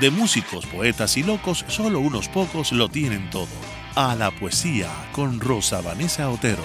[0.00, 3.48] de músicos, poetas y locos, solo unos pocos lo tienen todo.
[3.94, 6.64] A la poesía con Rosa Vanessa Otero.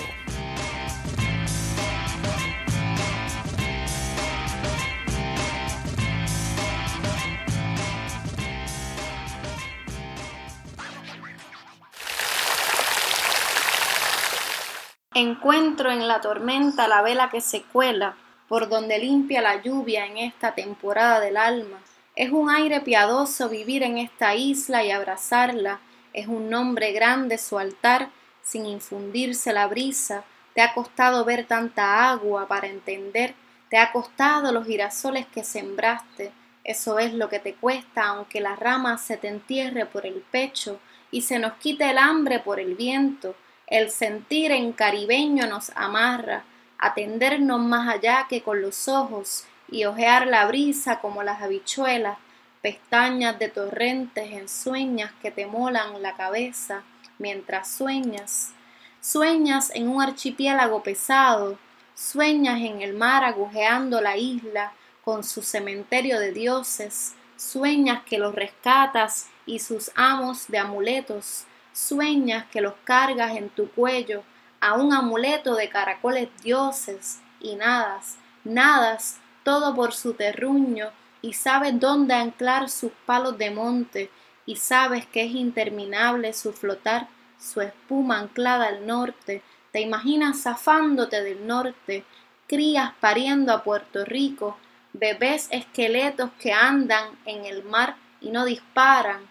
[15.14, 18.16] Encuentro en la tormenta la vela que se cuela,
[18.48, 21.80] por donde limpia la lluvia en esta temporada del alma.
[22.18, 25.80] Es un aire piadoso vivir en esta isla y abrazarla.
[26.14, 28.10] Es un nombre grande su altar,
[28.42, 30.24] sin infundirse la brisa.
[30.56, 33.36] Te ha costado ver tanta agua para entender.
[33.70, 36.32] Te ha costado los girasoles que sembraste.
[36.64, 40.80] Eso es lo que te cuesta, aunque la rama se te entierre por el pecho
[41.12, 43.36] y se nos quite el hambre por el viento.
[43.68, 46.46] El sentir en caribeño nos amarra,
[46.80, 52.18] atendernos más allá que con los ojos y ojear la brisa como las habichuelas,
[52.62, 56.84] pestañas de torrentes en sueñas que te molan la cabeza
[57.20, 58.54] mientras sueñas.
[59.02, 61.58] Sueñas en un archipiélago pesado,
[61.96, 64.74] sueñas en el mar agujeando la isla
[65.04, 72.46] con su cementerio de dioses, sueñas que los rescatas y sus amos de amuletos, sueñas
[72.52, 74.24] que los cargas en tu cuello
[74.60, 80.90] a un amuleto de caracoles dioses y nadas, nadas todo por su terruño,
[81.22, 84.12] y sabes dónde anclar sus palos de monte,
[84.46, 87.08] y sabes que es interminable su flotar,
[87.40, 92.04] su espuma anclada al norte, te imaginas zafándote del norte,
[92.46, 94.58] crías pariendo a Puerto Rico,
[94.92, 99.22] bebés esqueletos que andan en el mar y no disparan,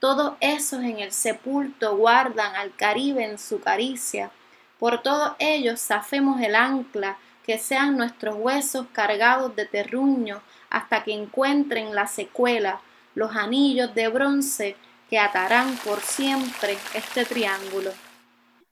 [0.00, 4.30] todos esos en el sepulto guardan al Caribe en su caricia,
[4.78, 11.12] por todos ellos zafemos el ancla, que sean nuestros huesos cargados de terruño hasta que
[11.12, 12.80] encuentren la secuela,
[13.14, 14.76] los anillos de bronce
[15.08, 17.92] que atarán por siempre este triángulo.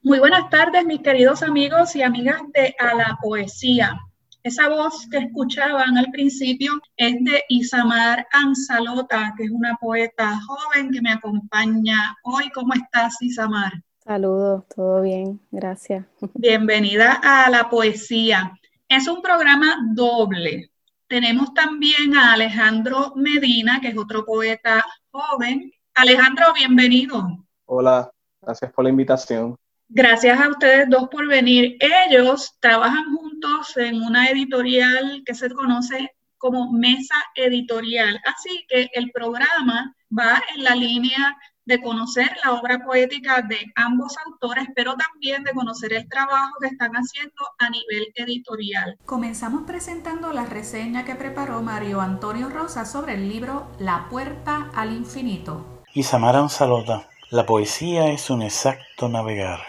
[0.02, 3.96] Muy buenas tardes, mis queridos amigos y amigas de A la Poesía.
[4.42, 10.90] Esa voz que escuchaban al principio es de Isamar Ansalota, que es una poeta joven
[10.90, 12.50] que me acompaña hoy.
[12.50, 13.72] ¿Cómo estás, Isamar?
[14.00, 16.04] Saludos, todo bien, gracias.
[16.34, 18.52] Bienvenida a la poesía.
[18.88, 20.70] Es un programa doble.
[21.06, 25.72] Tenemos también a Alejandro Medina, que es otro poeta joven.
[25.94, 27.44] Alejandro, bienvenido.
[27.66, 28.10] Hola,
[28.42, 29.56] gracias por la invitación.
[29.88, 31.76] Gracias a ustedes dos por venir.
[31.80, 38.20] Ellos trabajan juntos en una editorial que se conoce como Mesa Editorial.
[38.24, 44.14] Así que el programa va en la línea de conocer la obra poética de ambos
[44.26, 48.98] autores, pero también de conocer el trabajo que están haciendo a nivel editorial.
[49.06, 54.92] Comenzamos presentando la reseña que preparó Mario Antonio Rosa sobre el libro La puerta al
[54.92, 55.82] infinito.
[55.94, 59.60] Isamar Ansalota, la poesía es un exacto navegar.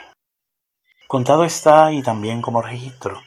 [1.08, 3.22] Contado está y también como registro.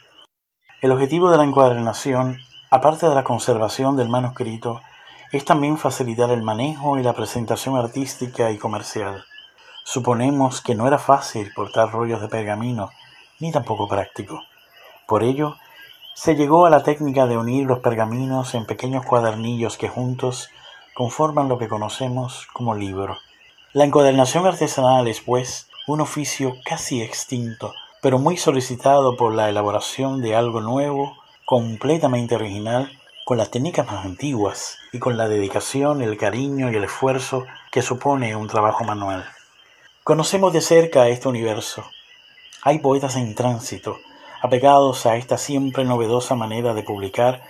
[0.82, 2.38] El objetivo de la encuadernación,
[2.70, 4.80] aparte de la conservación del manuscrito,
[5.30, 9.24] es también facilitar el manejo y la presentación artística y comercial.
[9.84, 12.90] Suponemos que no era fácil portar rollos de pergamino,
[13.38, 14.42] ni tampoco práctico.
[15.06, 15.56] Por ello,
[16.14, 20.48] se llegó a la técnica de unir los pergaminos en pequeños cuadernillos que juntos
[20.94, 23.18] conforman lo que conocemos como libro.
[23.72, 30.22] La encuadernación artesanal es, pues, un oficio casi extinto, pero muy solicitado por la elaboración
[30.22, 32.97] de algo nuevo, completamente original
[33.28, 37.82] con las técnicas más antiguas y con la dedicación, el cariño y el esfuerzo que
[37.82, 39.22] supone un trabajo manual.
[40.02, 41.84] Conocemos de cerca este universo.
[42.62, 43.98] Hay poetas en tránsito,
[44.40, 47.42] apegados a esta siempre novedosa manera de publicar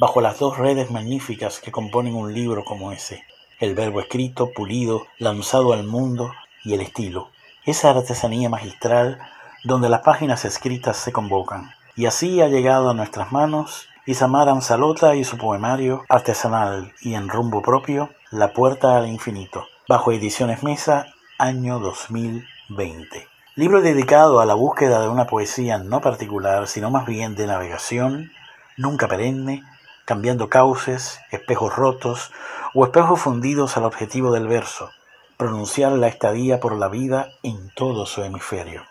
[0.00, 3.22] bajo las dos redes magníficas que componen un libro como ese,
[3.60, 6.32] el verbo escrito, pulido, lanzado al mundo
[6.64, 7.30] y el estilo,
[7.64, 9.20] esa artesanía magistral
[9.62, 11.70] donde las páginas escritas se convocan.
[11.94, 17.28] Y así ha llegado a nuestras manos Isamar Ansalota y su poemario artesanal y en
[17.28, 21.08] rumbo propio, La Puerta al Infinito, bajo Ediciones Mesa,
[21.38, 23.28] año 2020.
[23.56, 28.32] Libro dedicado a la búsqueda de una poesía no particular, sino más bien de navegación,
[28.78, 29.64] nunca perenne,
[30.06, 32.32] cambiando cauces, espejos rotos
[32.72, 34.90] o espejos fundidos al objetivo del verso,
[35.36, 38.82] pronunciar la estadía por la vida en todo su hemisferio.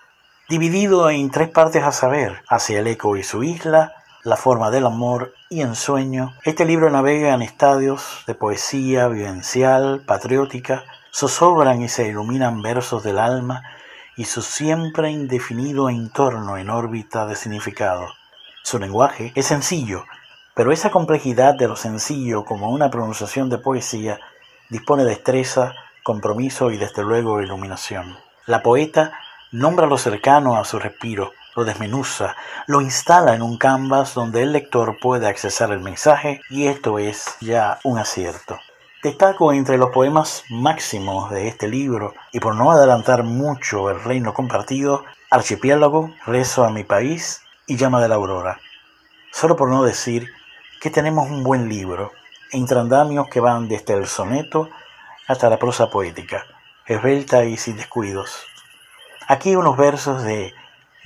[0.50, 4.86] Dividido en tres partes a saber, hacia el eco y su isla, la forma del
[4.86, 10.84] amor y ensueño, este libro navega en estadios de poesía vivencial, patriótica,
[11.14, 13.64] zozobran y se iluminan versos del alma
[14.18, 18.08] y su siempre indefinido entorno en órbita de significado.
[18.64, 20.04] Su lenguaje es sencillo,
[20.54, 24.20] pero esa complejidad de lo sencillo como una pronunciación de poesía
[24.70, 25.74] dispone de destreza,
[26.04, 28.18] compromiso y desde luego iluminación.
[28.46, 29.14] La poeta
[29.52, 34.54] nombra lo cercano a su respiro, lo desmenuza, lo instala en un canvas donde el
[34.54, 38.58] lector puede accesar el mensaje y esto es ya un acierto.
[39.04, 44.34] Destaco entre los poemas máximos de este libro, y por no adelantar mucho el reino
[44.34, 48.60] compartido, Archipiélago, Rezo a mi país y Llama de la Aurora.
[49.34, 50.30] Solo por no decir
[50.80, 52.14] que tenemos un buen libro,
[52.54, 54.70] entre andamios que van desde el soneto
[55.28, 56.46] hasta la prosa poética,
[56.86, 58.46] esbelta y sin descuidos.
[59.28, 60.54] Aquí unos versos de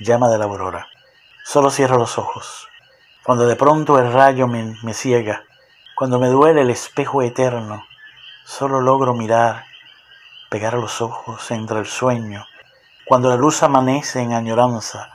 [0.00, 0.88] Llama de la Aurora.
[1.44, 2.66] Solo cierro los ojos.
[3.22, 5.44] Cuando de pronto el rayo me, me ciega,
[5.94, 7.86] cuando me duele el espejo eterno,
[8.44, 9.66] solo logro mirar,
[10.50, 12.44] pegar los ojos entre el sueño,
[13.06, 15.14] cuando la luz amanece en añoranza,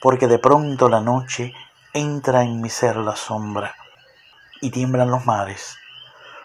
[0.00, 1.52] porque de pronto la noche
[1.92, 3.74] entra en mi ser la sombra
[4.62, 5.76] y tiemblan los mares,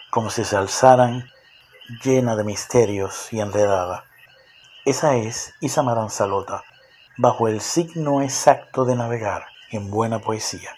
[0.10, 1.32] como si se alzaran
[2.04, 4.04] llena de misterios y enredada.
[4.84, 6.64] Esa es Isa Maranzalota,
[7.20, 10.70] bajo el signo exacto de navegar en buena poesía.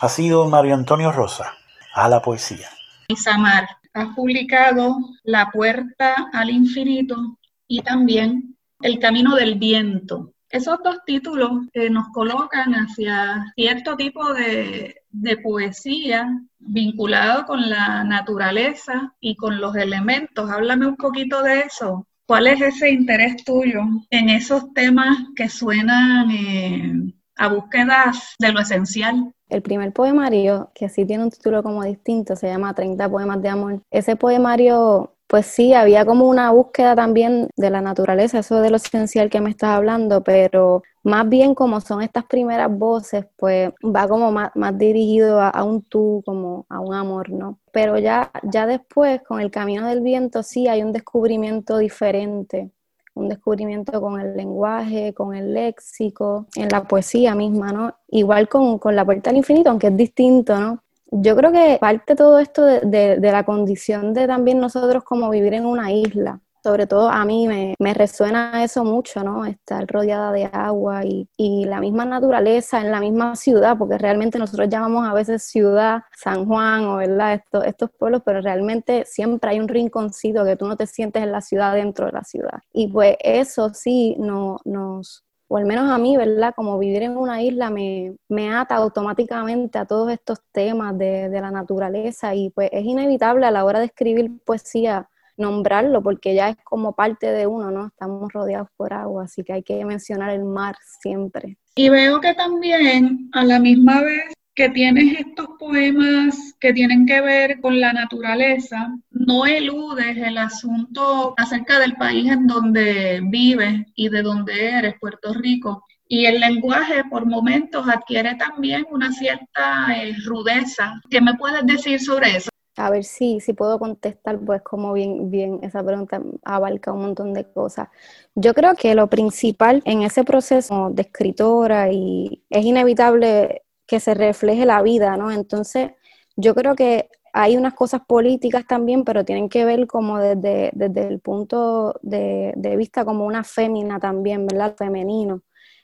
[0.00, 1.52] Ha sido Mario Antonio Rosa
[1.92, 2.68] a la poesía.
[3.08, 7.38] Isamar ha publicado La puerta al infinito
[7.68, 10.32] y también El camino del viento.
[10.48, 18.02] Esos dos títulos eh, nos colocan hacia cierto tipo de, de poesía vinculado con la
[18.02, 20.50] naturaleza y con los elementos.
[20.50, 22.06] Háblame un poquito de eso.
[22.26, 28.60] ¿Cuál es ese interés tuyo en esos temas que suenan eh, a búsquedas de lo
[28.60, 29.32] esencial?
[29.48, 33.48] El primer poemario, que sí tiene un título como distinto, se llama 30 poemas de
[33.48, 33.82] amor.
[33.92, 38.76] Ese poemario, pues sí, había como una búsqueda también de la naturaleza, eso de lo
[38.76, 44.08] esencial que me estás hablando, pero más bien como son estas primeras voces, pues va
[44.08, 47.58] como más, dirigido a, a, un tú, como a un amor, ¿no?
[47.72, 52.70] Pero ya, ya después, con el camino del viento, sí hay un descubrimiento diferente
[53.16, 57.94] un descubrimiento con el lenguaje, con el léxico, en la poesía misma, ¿no?
[58.08, 60.82] Igual con, la puerta al infinito, aunque es distinto, ¿no?
[61.10, 62.80] Yo creo que parte todo esto de,
[63.18, 67.46] de la condición de también nosotros como vivir en una isla, sobre todo a mí
[67.46, 69.44] me, resuena eso mucho, ¿no?
[69.44, 74.36] Estar rodeada de agua y, y, la misma naturaleza en la misma ciudad, porque realmente
[74.36, 77.34] nosotros llamamos a veces ciudad San Juan o ¿verdad?
[77.34, 81.30] Estos, estos pueblos, pero realmente siempre hay un rinconcito que tú no te sientes en
[81.30, 82.58] la ciudad dentro de la ciudad.
[82.72, 86.54] Y pues eso sí no, nos, o al menos a mí, ¿verdad?
[86.54, 91.40] Como vivir en una isla me, me ata automáticamente a todos estos temas de, de
[91.40, 96.50] la naturaleza y pues es inevitable a la hora de escribir poesía nombrarlo porque ya
[96.50, 97.86] es como parte de uno, ¿no?
[97.86, 101.58] Estamos rodeados por agua, así que hay que mencionar el mar siempre.
[101.74, 107.20] Y veo que también a la misma vez que tienes estos poemas que tienen que
[107.20, 114.08] ver con la naturaleza, no eludes el asunto acerca del país en donde vives y
[114.08, 115.84] de donde eres, Puerto Rico.
[116.08, 121.02] Y el lenguaje por momentos adquiere también una cierta eh, rudeza.
[121.10, 122.48] ¿Qué me puedes decir sobre eso?
[122.78, 127.34] A ver si, si puedo contestar, pues como bien, bien esa pregunta abarca un montón
[127.34, 127.88] de cosas.
[128.34, 134.14] Yo creo que lo principal en ese proceso de escritora y es inevitable que se
[134.14, 135.30] refleje la vida, ¿no?
[135.30, 135.92] Entonces,
[136.36, 141.06] yo creo que hay unas cosas políticas también, pero tienen que ver como desde, desde
[141.06, 144.74] el punto de, de vista como una fémina también, ¿verdad?
[144.76, 145.42] Femenino.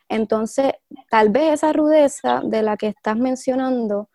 [0.08, 0.72] Entonces,
[1.10, 4.08] tal vez esa rudeza de la que estás mencionando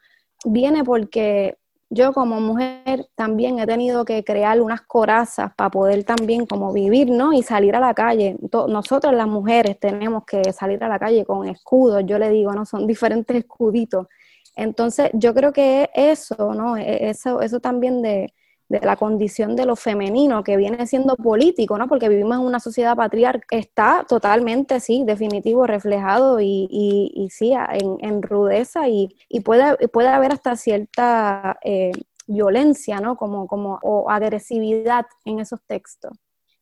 [0.46, 1.58] viene porque
[1.90, 7.10] yo como mujer también he tenido que crear unas corazas para poder también como vivir,
[7.10, 7.34] ¿no?
[7.34, 8.38] Y salir a la calle.
[8.68, 12.66] Nosotros las mujeres tenemos que salir a la calle con escudos, yo le digo, ¿no?
[12.66, 14.08] Son diferentes escuditos.
[14.56, 16.78] Entonces, yo creo que eso, ¿no?
[16.78, 18.34] E, eso, eso también de,
[18.70, 21.88] de la condición de lo femenino que viene siendo político, ¿no?
[21.88, 28.22] Porque vivimos en una sociedad patriarcal, está totalmente, sí, definitivo, reflejado y, y, sí, en,
[28.22, 31.92] rudeza y, puede, puede haber hasta cierta eh,
[32.28, 33.16] violencia, ¿no?
[33.16, 36.12] Como, como, o agresividad en esos textos.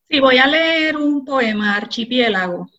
[0.08, 2.70] Sí, voy a leer un poema, Archipiélago.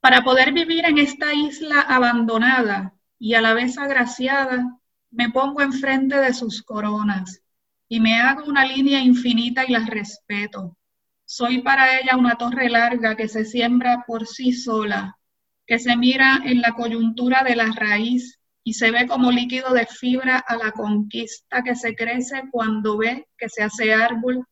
[0.00, 4.78] Para poder vivir en esta isla abandonada y a la vez agraciada,
[5.10, 7.42] me pongo enfrente de sus coronas
[7.88, 10.76] y me hago una línea infinita y las respeto.
[11.24, 15.18] Soy para ella una torre larga que se siembra por sí sola,
[15.66, 19.86] que se mira en la coyuntura de la raíz y se ve como líquido de
[19.86, 24.44] fibra a la conquista que se crece cuando ve que se hace árbol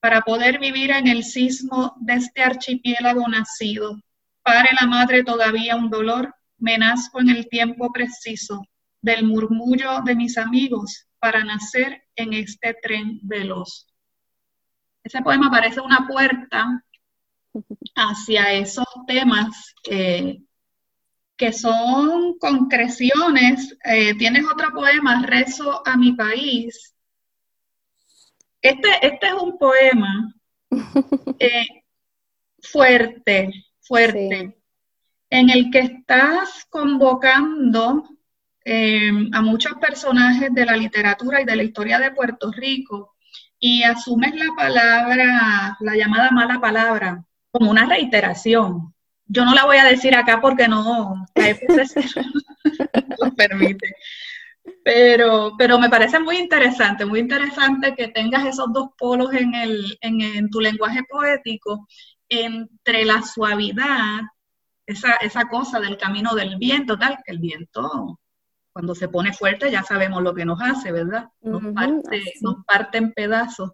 [0.00, 4.00] para poder vivir en el sismo de este archipiélago nacido.
[4.42, 8.64] Pare la madre todavía un dolor, me nazco en el tiempo preciso
[9.02, 13.86] del murmullo de mis amigos para nacer en este tren veloz.
[15.04, 16.84] Ese poema parece una puerta
[17.94, 20.42] hacia esos temas que
[21.40, 23.74] que son concreciones.
[23.84, 26.94] Eh, tienes otro poema, Rezo a mi país.
[28.60, 30.34] Este, este es un poema
[31.38, 31.66] eh,
[32.62, 34.54] fuerte, fuerte,
[35.30, 38.06] en el que estás convocando
[38.64, 43.14] eh, a muchos personajes de la literatura y de la historia de Puerto Rico
[43.58, 48.94] y asumes la palabra, la llamada mala palabra, como una reiteración
[49.32, 51.56] yo no la voy a decir acá porque no, la
[53.18, 53.94] lo permite.
[54.84, 59.98] Pero, pero me parece muy interesante, muy interesante que tengas esos dos polos en, el,
[60.00, 61.86] en, tu lenguaje poético,
[62.28, 64.20] entre la suavidad,
[64.84, 68.18] esa, esa cosa del camino del viento, tal, que el viento
[68.72, 71.28] cuando se pone fuerte ya sabemos lo que nos hace, ¿verdad?
[71.40, 73.72] Nos, parte, nos parte en pedazos.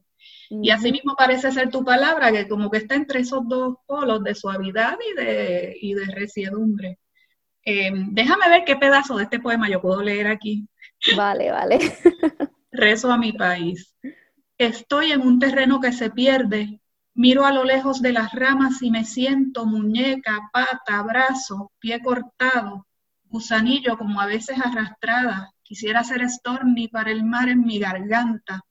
[0.49, 4.23] Y así mismo parece ser tu palabra, que como que está entre esos dos polos
[4.23, 6.99] de suavidad y de, y de resiedumbre.
[7.65, 10.69] Eh, déjame ver qué pedazo de este poema yo puedo leer aquí.
[11.17, 11.79] Vale, vale.
[12.71, 13.97] Rezo a mi país.
[14.57, 16.81] Estoy en un terreno que se pierde.
[17.15, 22.86] Miro a lo lejos de las ramas y me siento muñeca, pata, brazo, pie cortado,
[23.99, 25.51] como a veces arrastrada.
[25.63, 28.63] Quisiera ser Stormy para el mar en mi garganta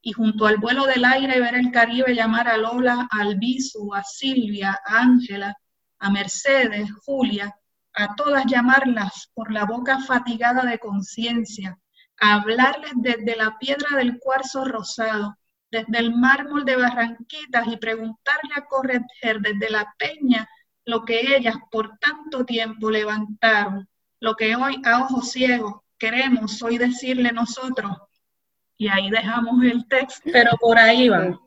[0.00, 4.02] y junto al vuelo del aire ver el Caribe llamar a Lola, a Albizu, a
[4.02, 5.54] Silvia, a Ángela,
[5.98, 7.54] a Mercedes, Julia,
[7.94, 11.78] a todas llamarlas por la boca fatigada de conciencia,
[12.20, 15.36] a hablarles desde la piedra del cuarzo rosado,
[15.70, 20.48] desde el mármol de Barranquitas y preguntarle a Correger desde la peña
[20.86, 23.86] lo que ellas por tanto tiempo levantaron,
[24.20, 27.90] lo que hoy a ojos ciegos queremos hoy decirle nosotros,
[28.78, 31.38] y ahí dejamos el texto, pero por ahí va.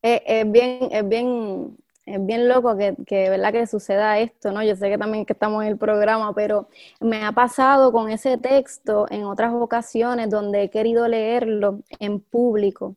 [0.00, 3.52] Es, bien, es bien, es bien loco que, que, ¿verdad?
[3.52, 4.62] que suceda esto, ¿no?
[4.62, 6.68] Yo sé que también que estamos en el programa, pero
[7.00, 12.96] me ha pasado con ese texto en otras ocasiones donde he querido leerlo en público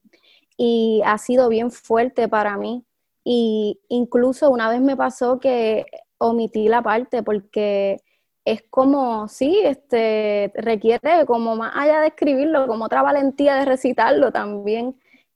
[0.55, 2.85] y ha sido bien fuerte para mí.
[3.23, 5.85] Y incluso una vez me pasó que
[6.17, 8.01] omití la parte porque
[8.47, 14.31] es como, sí, este, requiere como más allá de escribirlo, como otra valentía de recitarlo
[14.31, 14.95] también.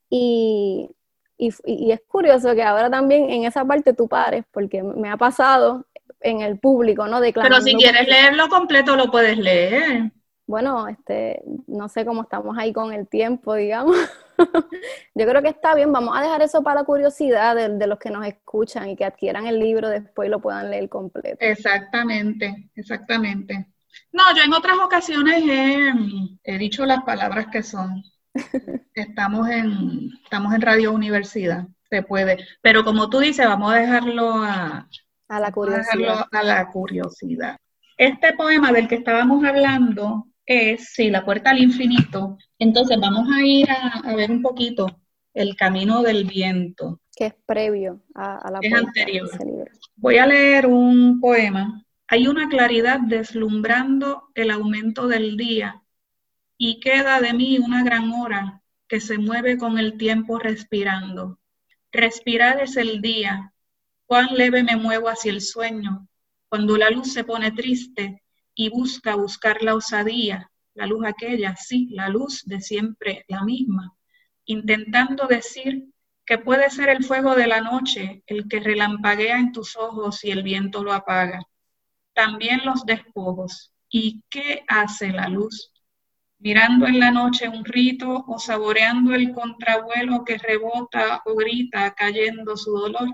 [0.10, 0.89] Y,
[1.38, 5.86] y, es curioso que ahora también en esa parte tú pares, porque me ha pasado
[6.22, 7.20] en el público, ¿no?
[7.20, 10.12] Pero si quieres leerlo completo, lo puedes leer
[10.51, 13.96] bueno, este, no sé cómo estamos ahí con el tiempo, digamos.
[15.15, 18.10] Yo creo que está bien, vamos a dejar eso para la curiosidad de, los que
[18.10, 21.38] nos escuchan y que adquieran el libro después y lo puedan leer completo.
[21.39, 23.65] Exactamente, exactamente.
[24.12, 25.41] No, yo en otras ocasiones
[26.43, 28.03] he, dicho las palabras que son.
[28.93, 32.46] Estamos en, estamos en Radio Universidad, se puede.
[32.62, 34.88] Pero como tú dices, vamos a dejarlo a,
[35.29, 36.27] a la curiosidad.
[36.29, 37.58] A la curiosidad.
[37.98, 42.38] Este poema del que estábamos hablando es, sí, la puerta al infinito.
[42.60, 44.88] Entonces vamos a ir a, ver un poquito
[45.34, 47.00] el camino del viento.
[47.16, 49.30] Que es previo a, la es anterior.
[49.96, 51.86] Voy a leer un poema.
[52.08, 55.82] Hay una claridad deslumbrando el aumento del día
[56.58, 61.40] y queda de mí una gran hora que se mueve con el tiempo respirando.
[61.92, 63.54] Respirar es el día.
[64.06, 66.08] Cuán leve me muevo hacia el sueño.
[66.50, 68.22] Cuando la luz se pone triste,
[68.55, 73.96] y busca buscar la osadía, la luz aquella, sí, la luz de siempre la misma,
[74.46, 75.86] intentando decir
[76.25, 80.31] que puede ser el fuego de la noche el que relampaguea en tus ojos y
[80.31, 81.41] el viento lo apaga.
[82.13, 83.74] También los despojos.
[83.89, 85.74] ¿Y qué hace la luz?
[86.39, 92.55] Mirando en la noche un rito o saboreando el contravuelo que rebota o grita cayendo
[92.55, 93.10] su dolor,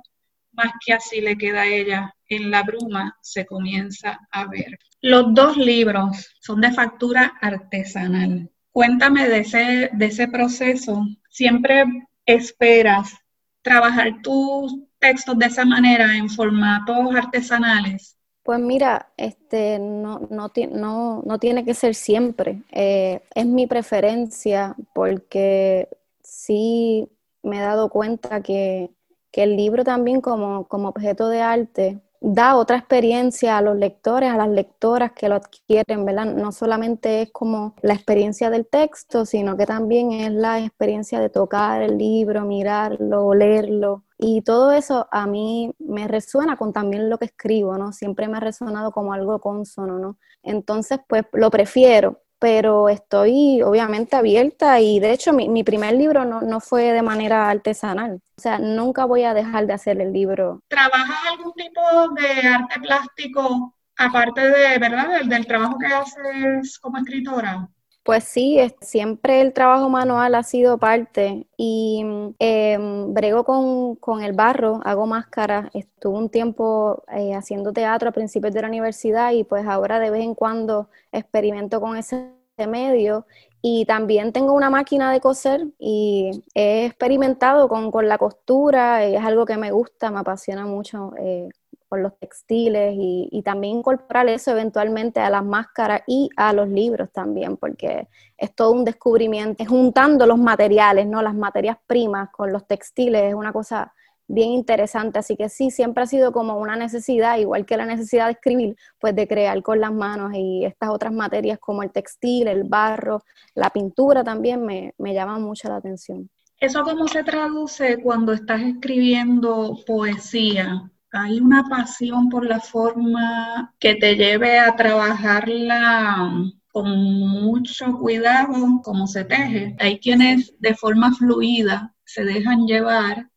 [0.52, 4.78] más que así le queda a ella, en la bruma se comienza a ver.
[5.02, 8.50] Los dos libros son de factura artesanal.
[8.72, 11.06] Cuéntame de ese, de ese proceso.
[11.30, 11.86] ¿Siempre
[12.26, 13.14] esperas
[13.62, 18.18] trabajar tus textos de esa manera en formatos artesanales?
[18.44, 22.64] Pues mira, este, no, no, no, no tiene que ser siempre.
[22.72, 25.90] Eh, es mi preferencia porque
[26.24, 27.10] sí
[27.44, 28.90] me he dado cuenta que
[29.32, 34.32] que el libro también como, como objeto de arte da otra experiencia a los lectores,
[34.32, 36.26] a las lectoras que lo adquieren, ¿verdad?
[36.26, 41.30] No solamente es como la experiencia del texto, sino que también es la experiencia de
[41.30, 44.04] tocar el libro, mirarlo, leerlo.
[44.18, 47.94] Y todo eso a mí me resuena con también lo que escribo, ¿no?
[47.94, 50.18] Siempre me ha resonado como algo consono, ¿no?
[50.44, 56.26] Entonces, pues lo prefiero, pero estoy obviamente abierta y de hecho mi, mi primer libro
[56.26, 60.14] no, no, fue de manera artesanal, o sea, nunca voy a dejar de hacer el
[60.14, 60.62] libro.
[60.68, 61.82] ¿Trabajas algún tipo
[62.16, 67.68] de arte plástico aparte de, ¿verdad?, del, del trabajo que haces como escritora?
[68.08, 72.06] Pues sí, siempre el trabajo manual ha sido parte y
[72.40, 72.78] eh,
[73.10, 78.54] brego con, con, el barro, hago máscaras, estuve un tiempo eh, haciendo teatro a principios
[78.54, 82.32] de la universidad y pues ahora de vez en cuando experimento con ese
[82.66, 83.26] medio
[83.62, 89.22] y también tengo una máquina de coser y he experimentado con, con la costura, es
[89.22, 91.50] algo que me gusta, me apasiona mucho eh,
[91.88, 97.12] con los textiles y, también incorporar eso eventualmente a las máscaras y a los libros
[97.12, 101.22] también, porque es todo un descubrimiento, juntando los materiales, ¿no?
[101.22, 103.94] Las materias primas con los textiles es una cosa
[104.28, 108.26] bien interesante, así que sí, siempre ha sido como una necesidad, igual que la necesidad
[108.26, 112.48] de escribir, pues de crear con las manos y estas otras materias como el textil,
[112.48, 113.24] el barro,
[113.56, 116.30] la pintura también me, me llaman mucho la atención.
[116.60, 120.90] ¿Eso cómo se traduce cuando estás escribiendo poesía?
[121.12, 129.08] Hay una pasión por la forma que te lleve a trabajarla con mucho cuidado, como
[129.08, 129.76] se teje.
[129.80, 133.30] Hay quienes de forma fluida se dejan llevar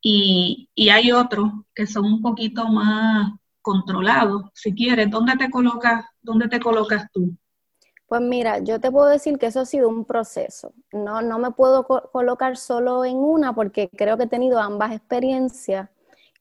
[0.00, 5.10] y, hay otros que son un poquito más controlados, si quieres.
[5.10, 7.36] ¿Dónde te colocas, dónde te colocas tú?
[8.06, 10.72] Pues mira, yo te puedo decir que eso ha sido un proceso.
[10.90, 15.90] No, no me puedo colocar solo en una porque creo que he tenido ambas experiencias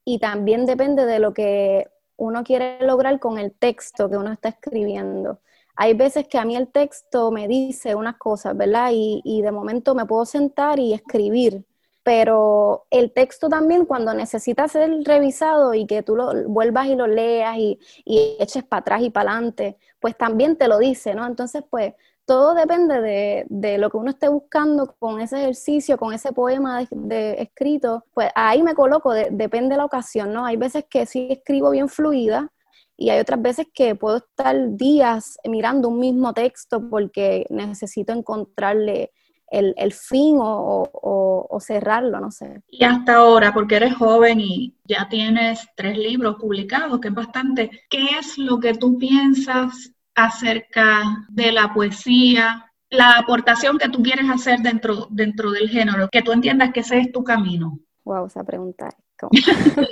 [0.09, 1.87] y también depende de lo que
[2.17, 5.39] uno quiere lograr con el texto que uno está escribiendo.
[5.75, 8.89] Hay veces que a mí el texto me dice unas cosas, ¿verdad?
[8.91, 11.63] Y, de momento me puedo sentar y escribir,
[12.01, 17.05] pero el texto también cuando necesita ser revisado y que tú lo vuelvas y lo
[17.05, 21.23] leas y, y eches para atrás y para adelante, pues también te lo dice, ¿no?
[21.27, 21.93] Entonces, pues
[22.29, 23.01] todo depende
[23.49, 28.29] de, lo que uno esté buscando con ese ejercicio, con ese poema de, escrito, pues
[28.35, 30.45] ahí me coloco, depende de la ocasión, ¿no?
[30.45, 32.51] Hay veces que sí escribo bien fluida
[32.95, 39.11] y hay otras veces que puedo estar días mirando un mismo texto porque necesito encontrarle
[39.49, 42.61] el, fin o, o, cerrarlo, no sé.
[42.67, 47.71] Y hasta ahora, porque eres joven y ya tienes tres libros publicados, que es bastante,
[47.89, 54.29] ¿qué es lo que tú piensas acerca de la poesía, la aportación que tú quieres
[54.29, 57.79] hacer dentro, dentro del género, que tú entiendas que ese es tu camino.
[58.03, 58.89] Wow, esa pregunta.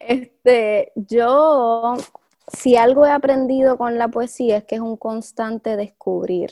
[0.00, 1.96] este, yo,
[2.52, 6.50] si algo he aprendido con la poesía es que es un constante descubrir.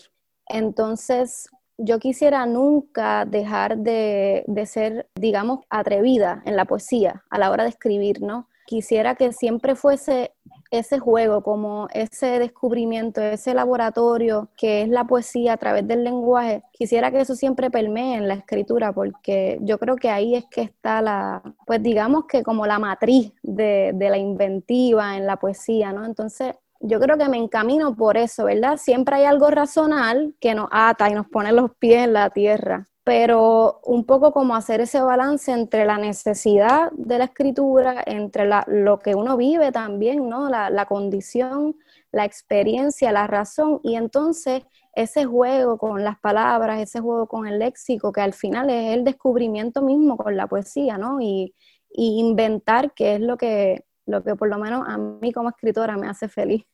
[0.48, 7.50] Entonces, yo quisiera nunca dejar de, de ser, digamos, atrevida en la poesía a la
[7.50, 8.48] hora de escribir, ¿no?
[8.66, 10.32] Quisiera que siempre fuese
[10.70, 16.62] ese juego, como ese descubrimiento, ese laboratorio que es la poesía a través del lenguaje,
[16.72, 20.62] quisiera que eso siempre permee en la escritura, porque yo creo que ahí es que
[20.62, 25.92] está la, pues digamos que como la matriz de, de la inventiva en la poesía,
[25.92, 26.04] ¿no?
[26.04, 28.76] Entonces, yo creo que me encamino por eso, ¿verdad?
[28.76, 32.86] Siempre hay algo razonal que nos ata y nos pone los pies en la tierra
[33.06, 38.98] pero un poco como hacer ese balance entre la necesidad de la escritura, entre lo
[38.98, 40.50] que uno vive también, ¿no?
[40.50, 41.76] La, condición,
[42.10, 47.60] la experiencia, la razón, y entonces ese juego con las palabras, ese juego con el
[47.60, 51.20] léxico, que al final es el descubrimiento mismo con la poesía, ¿no?
[51.20, 51.54] Y,
[51.88, 55.96] y inventar, que es lo que, lo que por lo menos a mí como escritora
[55.96, 56.64] me hace feliz.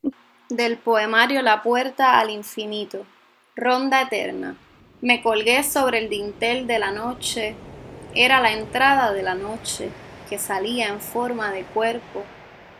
[0.48, 3.04] Del poemario La puerta al infinito,
[3.54, 4.56] Ronda Eterna.
[5.02, 7.56] Me colgué sobre el dintel de la noche,
[8.14, 9.90] era la entrada de la noche
[10.30, 12.22] que salía en forma de cuerpo,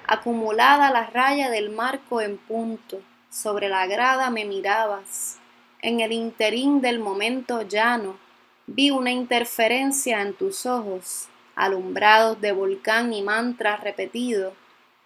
[0.07, 5.39] acumulada la raya del marco en punto, sobre la grada me mirabas,
[5.81, 8.17] en el interín del momento llano,
[8.69, 14.53] vi una interferencia en tus ojos, alumbrados de volcán y mantra repetido,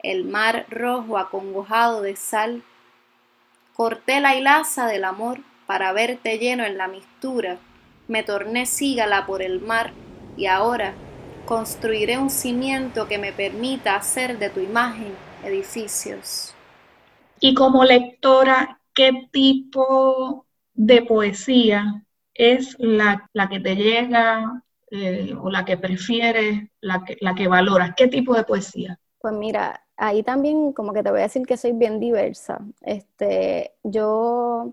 [0.02, 2.62] el mar rojo acongojado de sal.
[3.74, 7.58] Corté la hilaza del amor para verte lleno en la mistura,
[8.08, 9.92] me torné sígala por el mar
[10.36, 10.94] y ahora
[11.46, 16.54] construiré un cimiento que me permita hacer de tu imagen edificios.
[17.40, 25.50] Y como lectora, ¿qué tipo de poesía es la, la que te llega eh, o
[25.50, 27.92] la que prefieres, la que, la que valoras?
[27.96, 28.98] ¿Qué tipo de poesía?
[29.20, 32.60] Pues mira, ahí también como que te voy a decir que soy bien diversa.
[32.82, 34.72] Este, yo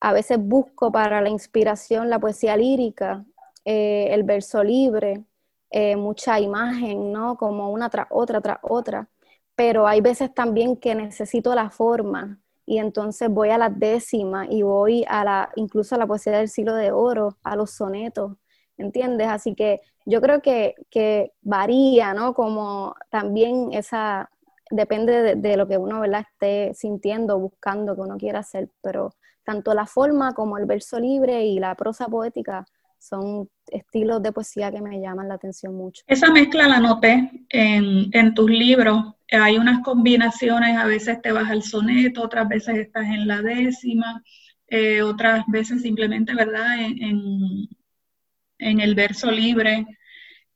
[0.00, 3.24] a veces busco para la inspiración la poesía lírica,
[3.64, 5.24] eh, el verso libre,
[5.70, 7.36] eh, mucha imagen, ¿no?
[7.36, 9.08] Como una tras otra, tras otra.
[9.54, 14.62] Pero hay veces también que necesito la forma y entonces voy a las décimas y
[14.62, 18.36] voy a la, incluso a la poesía del siglo de oro, a los sonetos,
[18.76, 19.28] ¿entiendes?
[19.28, 22.34] Así que yo creo que, que varía, ¿no?
[22.34, 24.30] Como también esa,
[24.70, 26.24] depende de, lo que uno, ¿verdad?
[26.32, 29.14] Esté sintiendo, buscando, que uno quiera hacer, pero
[29.46, 32.66] tanto la forma como el verso libre y la prosa poética
[32.98, 36.02] son estilos de poesía que me llaman la atención mucho.
[36.08, 39.14] Esa mezcla la noté en, en tus libros.
[39.30, 44.20] Hay unas combinaciones, a veces te vas al soneto, otras veces estás en la décima,
[44.66, 47.68] eh, otras veces simplemente, ¿verdad?, en,
[48.58, 49.86] en, el verso libre.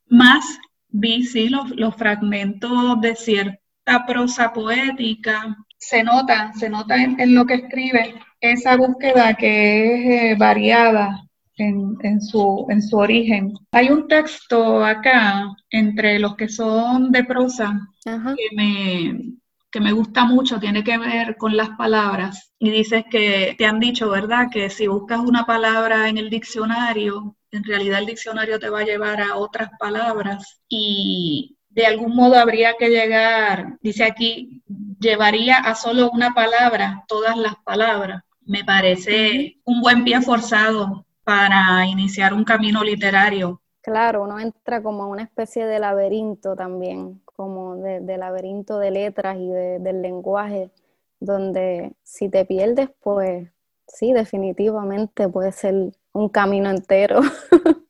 [0.08, 5.56] Más vi, sí, los, los fragmentos de cierta prosa poética.
[5.78, 12.20] Se nota, se nota en, lo que escribe esa búsqueda que es eh, variada, en,
[12.20, 13.52] su, en su origen.
[13.72, 19.34] Hay un texto acá entre los que son de prosa que me,
[19.70, 22.52] que me gusta mucho, tiene que ver con las palabras.
[22.58, 24.48] Y dices que te han dicho, ¿verdad?
[24.50, 28.84] Que si buscas una palabra en el diccionario, en realidad el diccionario te va a
[28.84, 34.62] llevar a otras palabras y de algún modo habría que llegar, dice aquí,
[34.98, 38.22] llevaría a solo una palabra todas las palabras.
[38.50, 43.62] Me parece un buen pie forzado para iniciar un camino literario.
[43.80, 49.36] Claro, uno entra como a una especie de laberinto también, como de, laberinto de letras
[49.38, 50.72] y del lenguaje,
[51.20, 53.48] donde si te pierdes, pues
[53.86, 57.20] sí, definitivamente puede ser un camino entero.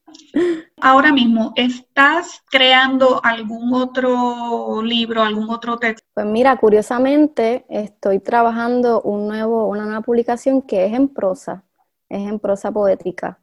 [0.81, 6.07] Ahora mismo, ¿estás creando algún otro libro, algún otro texto?
[6.15, 11.65] Pues mira, curiosamente estoy trabajando un nuevo, una nueva publicación que es en prosa
[12.11, 13.39] es en prosa poética,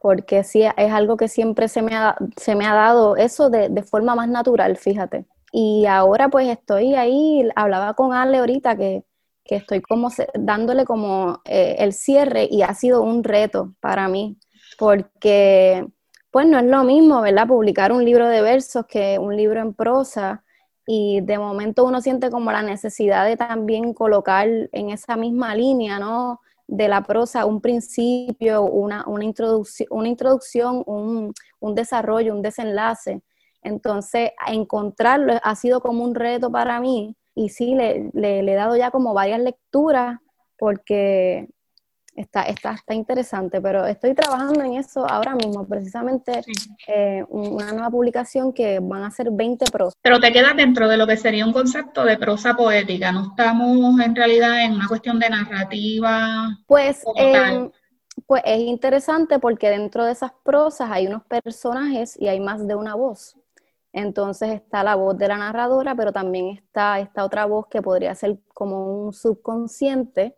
[0.00, 3.82] porque sí es algo que siempre se me ha, se me ha dado eso de,
[3.82, 5.26] forma más natural, fíjate.
[5.52, 9.04] Y ahora pues estoy ahí, hablaba con Ale ahorita que,
[9.44, 14.38] estoy como dándole como eh, el cierre y ha sido un reto para mí,
[14.76, 15.86] porque
[16.36, 17.46] pues no es lo mismo, ¿verdad?
[17.48, 20.44] Publicar un libro de versos que un libro en prosa
[20.86, 25.98] y de momento uno siente como la necesidad de también colocar en esa misma línea,
[25.98, 26.42] ¿no?
[26.66, 31.32] de la prosa un principio, una, una, introducción, una introducción un,
[31.74, 33.22] desarrollo, un desenlace.
[33.62, 38.76] Entonces, encontrarlo ha sido como un reto para mí y sí, le, le he dado
[38.76, 40.18] ya como varias lecturas
[40.58, 41.48] porque
[42.16, 46.40] está, está, está interesante, pero estoy trabajando en eso ahora mismo, precisamente
[46.88, 49.94] eh, una nueva publicación que van a ser 20 prosas.
[50.02, 54.00] Pero te quedas dentro de lo que sería un concepto de prosa poética, no estamos
[54.00, 56.58] en realidad en una cuestión de narrativa.
[56.66, 57.70] Pues, em,
[58.26, 62.74] pues es interesante porque dentro de esas prosas hay unos personajes y hay más de
[62.74, 63.36] una voz.
[63.92, 68.14] Entonces está la voz de la narradora, pero también está esta otra voz que podría
[68.14, 70.36] ser como un subconsciente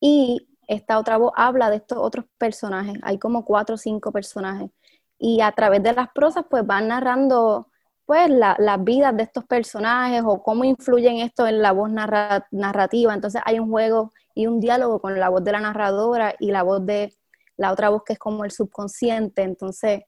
[0.00, 2.98] y esta otra voz habla de estos otros personajes.
[3.02, 4.70] Hay como cuatro o cinco personajes.
[5.18, 7.68] Y a través de las prosas, pues van narrando
[8.04, 13.12] pues las vidas de estos personajes o cómo influyen esto en la voz narrativa.
[13.12, 16.62] Entonces hay un juego y un diálogo con la voz de la narradora y la
[16.62, 17.12] voz de
[17.56, 19.42] la otra voz que es como el subconsciente.
[19.42, 20.02] Entonces,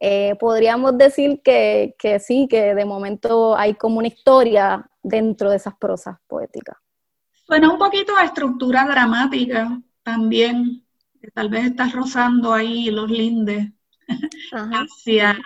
[0.00, 5.56] eh, podríamos decir que, que sí, que de momento hay como una historia dentro de
[5.56, 6.76] esas prosas poéticas.
[7.32, 10.86] Suena un poquito a estructura dramática, también,
[11.34, 13.72] tal vez estás rozando ahí los lindes
[14.52, 15.38] hacia,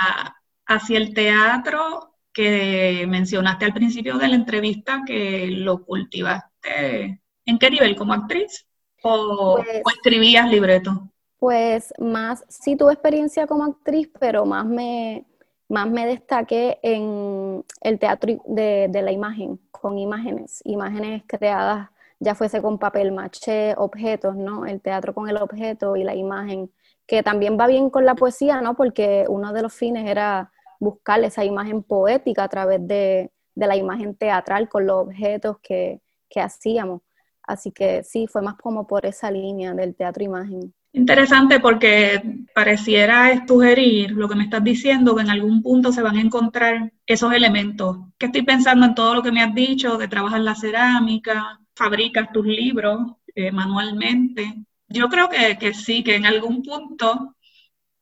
[0.66, 7.22] hacia el teatro que mencionaste al principio de la entrevista que lo cultivaste.
[7.46, 7.94] ¿En qué nivel?
[7.96, 8.66] ¿Como actriz?
[9.02, 11.10] ¿O, pues escribías libreto?
[11.38, 15.26] Pues más, sí tuve experiencia como actriz, pero más me,
[15.68, 21.90] más me destaqué en el teatro de, de la imagen, con imágenes, imágenes creadas
[22.24, 24.66] ya fuese con papel maché, objetos, ¿no?
[24.66, 26.70] El teatro con el objeto y la imagen,
[27.06, 28.74] que también va bien con la poesía, ¿no?
[28.74, 34.16] Porque uno de los fines era buscar esa imagen poética a través de, la imagen
[34.16, 37.02] teatral con los objetos que, que hacíamos.
[37.42, 40.74] Así que sí, fue más como por esa línea del teatro-imagen.
[40.92, 42.22] Interesante porque
[42.54, 46.92] pareciera sugerir lo que me estás diciendo, que en algún punto se van a encontrar
[47.04, 47.98] esos elementos.
[48.16, 52.32] Que estoy pensando en todo lo que me has dicho, que trabajas la cerámica, fabricas
[52.32, 53.00] tus libros
[53.34, 54.54] eh, manualmente.
[54.88, 57.34] Yo creo que, sí, que en algún punto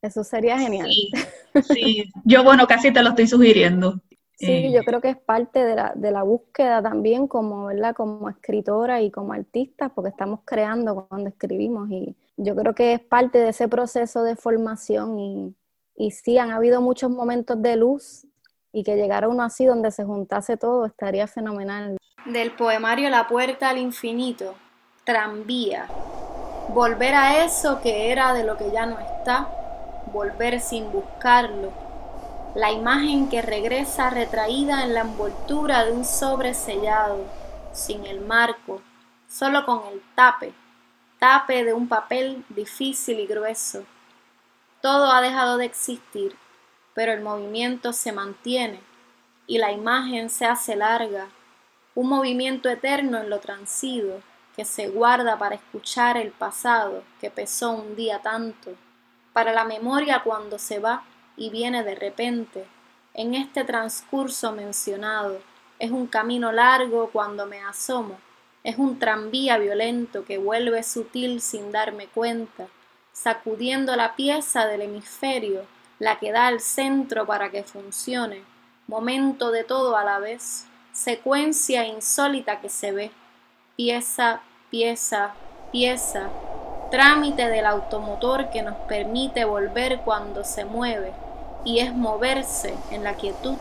[0.01, 0.91] Eso sería genial.
[1.69, 4.01] Sí, yo bueno, casi te lo estoy sugiriendo.
[4.37, 7.95] Sí, eh, yo creo que es parte de la, de la búsqueda también como, ¿verdad?
[7.95, 13.01] como escritora y como artista, porque estamos creando cuando escribimos y yo creo que es
[13.01, 15.55] parte de ese proceso de formación y,
[15.95, 18.27] y sí, han habido muchos momentos de luz
[18.73, 21.97] y que llegara uno así donde se juntase todo estaría fenomenal.
[22.25, 24.55] Del poemario La puerta al infinito,
[25.05, 25.87] tranvía,
[26.69, 29.49] volver a eso que era de lo que ya no está,
[30.13, 31.73] volver sin buscarlo,
[32.55, 37.25] la imagen que regresa retraída en la envoltura de un sobre sellado,
[37.73, 38.83] sin el marco,
[39.29, 40.53] solo con el tape,
[41.19, 43.85] tape de un papel difícil y grueso.
[44.83, 46.37] Todo ha dejado de existir,
[46.95, 48.81] pero el movimiento se mantiene
[49.47, 51.29] y la imagen se hace larga,
[51.95, 54.21] un movimiento eterno en lo transido
[54.57, 58.75] que se guarda para escuchar el pasado que pesó un día tanto,
[59.33, 61.05] para la memoria cuando se va
[61.37, 62.67] y viene de repente,
[63.15, 65.41] en este transcurso mencionado,
[65.79, 68.19] es un camino largo cuando me asomo,
[68.63, 72.69] es un tranvía violento que vuelve sutil sin darme cuenta,
[73.13, 75.67] sacudiendo la pieza del hemisferio
[76.03, 78.43] la que da al centro para que funcione,
[78.89, 83.13] momento de todo a la vez, secuencia insólita que se ve,
[83.77, 85.33] pieza, pieza,
[85.71, 86.29] pieza,
[86.91, 91.13] trámite del automotor que nos permite volver cuando se mueve,
[91.65, 93.55] y es moverse en la quietud,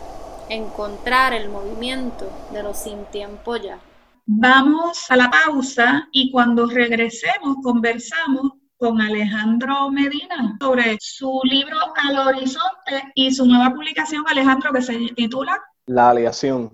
[0.49, 3.77] encontrar el movimiento de lo sin tiempo ya.
[4.25, 12.17] Vamos a la pausa y cuando regresemos conversamos con Alejandro Medina sobre su libro Al
[12.17, 16.73] Horizonte y su nueva publicación, Alejandro, que se titula La Aleación.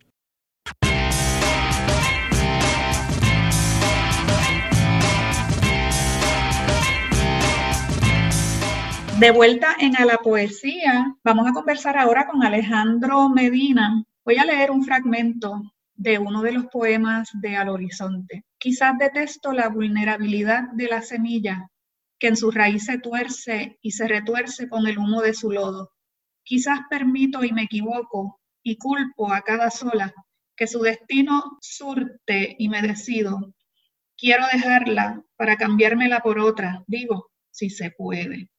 [9.21, 14.03] De vuelta en A la Poesía, vamos a conversar ahora con Alejandro Medina.
[14.25, 15.61] Voy a leer un fragmento
[15.93, 18.45] de uno de los poemas de Al Horizonte.
[18.57, 21.69] Quizás detesto la vulnerabilidad de la semilla,
[22.17, 25.91] que en su raíz se tuerce y se retuerce con el humo de su lodo.
[26.41, 30.11] Quizás permito y me equivoco y culpo a cada sola
[30.55, 33.53] que su destino surte y me decido.
[34.17, 38.50] Quiero dejarla para cambiármela por otra, digo, si se puede.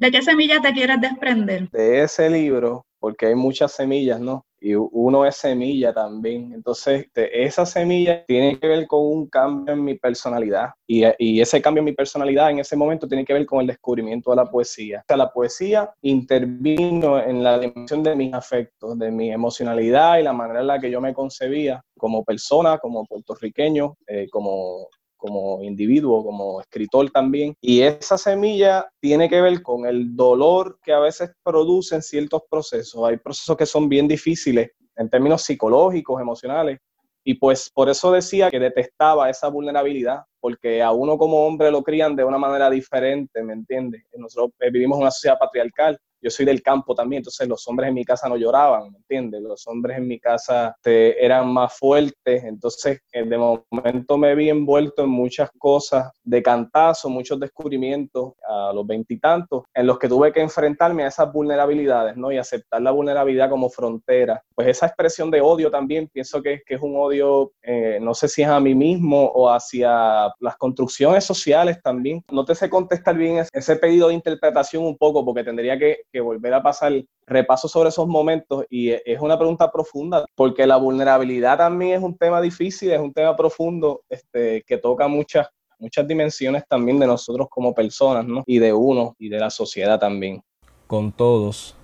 [0.00, 1.68] ¿De qué semilla te quieres desprender?
[1.68, 4.46] De ese libro, porque hay muchas semillas, ¿no?
[4.58, 6.54] Y uno es semilla también.
[6.54, 10.70] Entonces, esa semilla tiene que ver con un cambio en mi personalidad.
[10.86, 11.04] Y,
[11.38, 14.36] ese cambio en mi personalidad en ese momento tiene que ver con el descubrimiento de
[14.36, 15.00] la poesía.
[15.00, 20.22] O sea, la poesía intervino en la dimensión de mis afectos, de mi emocionalidad y
[20.22, 24.88] la manera en la que yo me concebía como persona, como puertorriqueño, eh, como
[25.20, 27.54] como individuo, como escritor también.
[27.60, 33.04] Y esa semilla tiene que ver con el dolor que a veces producen ciertos procesos.
[33.04, 36.78] Hay procesos que son bien difíciles en términos psicológicos, emocionales.
[37.22, 41.82] Y pues por eso decía que detestaba esa vulnerabilidad, porque a uno como hombre lo
[41.82, 44.04] crían de una manera diferente, ¿me entiendes?
[44.16, 47.88] Nosotros eh, vivimos en una sociedad patriarcal yo soy del campo también, entonces los hombres
[47.88, 49.42] en mi casa no lloraban, ¿me entiendes?
[49.42, 54.50] Los hombres en mi casa este, eran más fuertes, entonces eh, de momento me vi
[54.50, 60.32] envuelto en muchas cosas de cantazo, muchos descubrimientos a los veintitantos, en los que tuve
[60.32, 62.30] que enfrentarme a esas vulnerabilidades, ¿no?
[62.32, 64.42] Y aceptar la vulnerabilidad como frontera.
[64.54, 68.28] Pues esa expresión de odio también pienso que, que es un odio, eh, no sé
[68.28, 72.22] si es a mí mismo o hacia las construcciones sociales también.
[72.30, 76.20] No te sé contestar bien ese pedido de interpretación un poco, porque tendría que que
[76.20, 76.92] volver a pasar
[77.26, 82.02] repaso sobre esos momentos y e, es una pregunta profunda porque la vulnerabilidad también es
[82.02, 85.48] un tema difícil, es un tema profundo este, que toca muchas
[85.80, 88.44] muchas dimensiones también de nosotros como personas, ¿no?
[88.46, 90.42] Y de uno y de la sociedad también.
[90.86, 91.74] Con todos,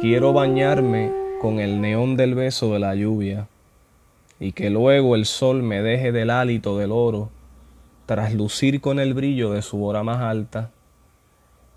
[0.00, 3.48] quiero bañarme con el neón del beso de la lluvia
[4.40, 7.30] y que luego el sol me deje del hálito del oro,
[8.06, 10.72] traslucir con el brillo de su hora más alta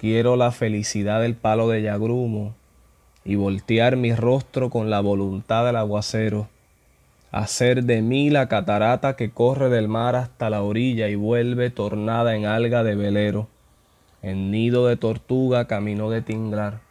[0.02, 2.56] Quiero la felicidad del palo de yagrumo
[3.24, 6.50] y voltear mi rostro con la voluntad del aguacero,
[7.30, 12.36] hacer de mí la catarata que corre del mar hasta la orilla y vuelve tornada
[12.36, 13.48] en alga de velero,
[14.24, 16.82] en nido de tortuga camino de tinglar,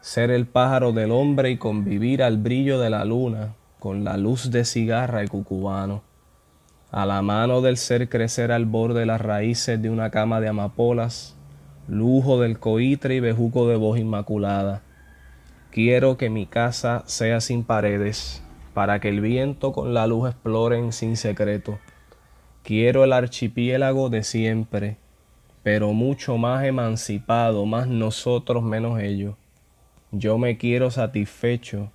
[0.00, 4.50] ser el pájaro del hombre y convivir al brillo de la luna, con la luz
[4.50, 6.02] de cigarra y cucubano.
[6.90, 10.48] A la mano del ser crecer al borde de las raíces de una cama de
[10.48, 11.36] amapolas,
[11.88, 14.82] lujo del coitre y bejuco de voz inmaculada.
[15.70, 18.42] Quiero que mi casa sea sin paredes,
[18.74, 21.78] para que el viento con la luz exploren sin secreto.
[22.62, 24.96] Quiero el archipiélago de siempre,
[25.62, 29.34] pero mucho más emancipado, más nosotros menos ellos
[30.16, 31.90] yo me quiero satisfecho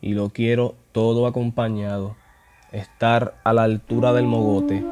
[0.00, 2.16] y lo quiero todo acompañado.
[2.70, 4.84] Estar a la altura del mogote,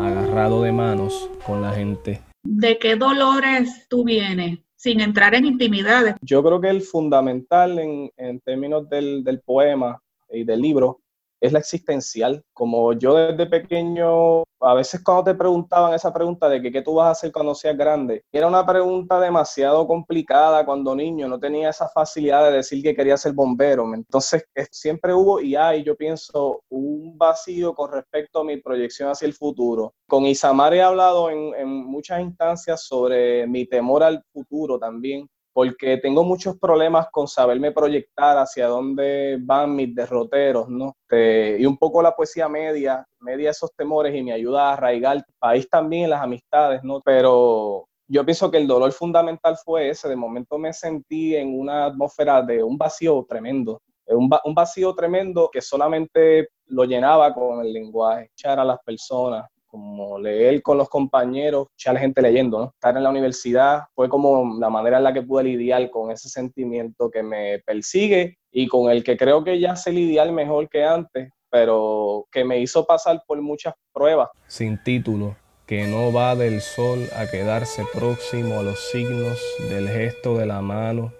[0.00, 2.20] agarrado de manos con la gente.
[2.42, 4.60] ¿De qué dolores tú vienes?
[4.76, 6.14] Sin entrar en intimidades.
[6.22, 11.00] Yo creo que el fundamental en, términos del, del poema y del libro
[11.40, 12.44] es la existencial.
[12.52, 16.94] Como yo desde pequeño, a veces cuando te preguntaban esa pregunta de que qué tú
[16.94, 21.70] vas a hacer cuando seas grande, era una pregunta demasiado complicada cuando niño, no tenía
[21.70, 23.92] esa facilidad de decir que quería ser bombero.
[23.94, 29.26] Entonces, siempre hubo y hay, yo pienso, un vacío con respecto a mi proyección hacia
[29.26, 29.94] el futuro.
[30.06, 35.96] Con Isamar he hablado en, en muchas instancias sobre mi temor al futuro también porque
[35.98, 40.96] tengo muchos problemas con saberme proyectar hacia dónde van mis derroteros, ¿no?
[41.10, 45.68] y un poco la poesía media, media esos temores y me ayuda a arraigar país
[45.68, 47.00] también, las amistades, ¿no?
[47.04, 51.86] Pero yo pienso que el dolor fundamental fue ese, de momento me sentí en una
[51.86, 57.72] atmósfera de un vacío tremendo, un, un vacío tremendo que solamente lo llenaba con el
[57.72, 62.64] lenguaje, echar a las personas, como leer con los compañeros, ya la gente leyendo, ¿no?
[62.74, 66.28] Estar en la universidad fue como la manera en la que pude lidiar con ese
[66.28, 70.84] sentimiento que me persigue y con el que creo que ya sé lidiar mejor que
[70.84, 74.28] antes, pero que me hizo pasar por muchas pruebas.
[74.48, 80.36] Sin título, que no va del sol a quedarse próximo a los signos del gesto
[80.36, 81.12] de la mano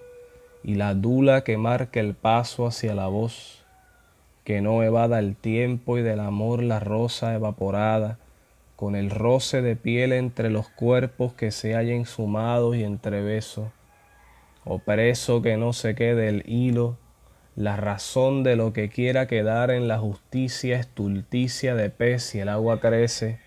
[0.65, 3.65] y la dula que marca el paso hacia la voz,
[4.45, 8.19] que no evada el tiempo y del amor la rosa evaporada,
[8.81, 13.69] con el roce de piel entre los cuerpos que se hallen sumados y entrebesos,
[14.65, 16.97] o preso que no se quede el hilo,
[17.57, 22.49] la razón de lo que quiera quedar en la justicia estulticia de pez si el
[22.49, 23.39] agua crece,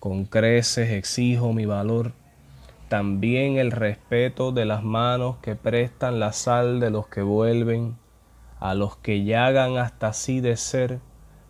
[0.00, 2.10] con creces exijo mi valor,
[2.88, 7.96] también el respeto de las manos que prestan la sal de los que vuelven,
[8.58, 10.98] a los que llagan hasta así de ser,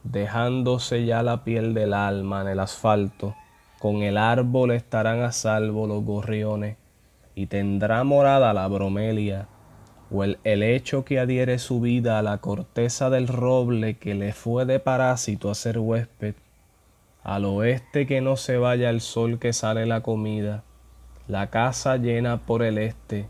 [0.04, 3.34] dejándose ya la piel del alma en el asfalto,
[3.80, 6.76] con el árbol estarán a salvo los gorriones,
[7.34, 9.48] y tendrá morada la bromelia,
[10.10, 14.64] o el helecho que adhiere su vida a la corteza del roble que le fue
[14.66, 16.34] de parásito a ser huésped,
[17.24, 20.62] al oeste que no se vaya el sol que sale la comida,
[21.26, 23.26] la casa llena por el este,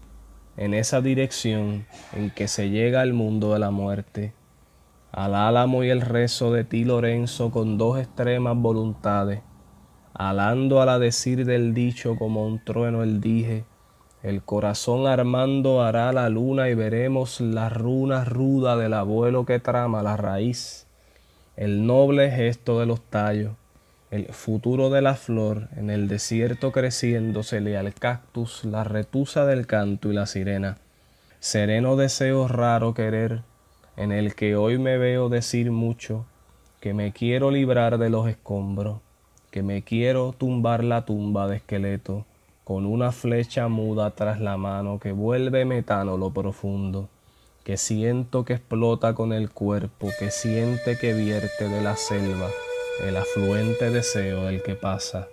[0.56, 4.32] en esa dirección en que se llega al mundo de la muerte
[5.14, 9.42] al álamo y el rezo de ti, Lorenzo, con dos extremas voluntades,
[10.12, 13.64] alando a la decir del dicho como un trueno el dije,
[14.24, 20.02] el corazón armando hará la luna y veremos la runa ruda del abuelo que trama
[20.02, 20.88] la raíz,
[21.56, 23.52] el noble gesto de los tallos,
[24.10, 30.10] el futuro de la flor en el desierto creciéndosele al cactus la retusa del canto
[30.10, 30.78] y la sirena.
[31.38, 33.42] Sereno deseo raro querer,
[33.96, 36.26] en el que hoy me veo decir mucho,
[36.80, 38.98] que me quiero librar de los escombros,
[39.50, 42.26] que me quiero tumbar la tumba de esqueleto,
[42.64, 47.08] con una flecha muda tras la mano que vuelve metano lo profundo,
[47.62, 52.48] que siento que explota con el cuerpo, que siente que vierte de la selva
[53.02, 55.28] el afluente deseo del que pasa.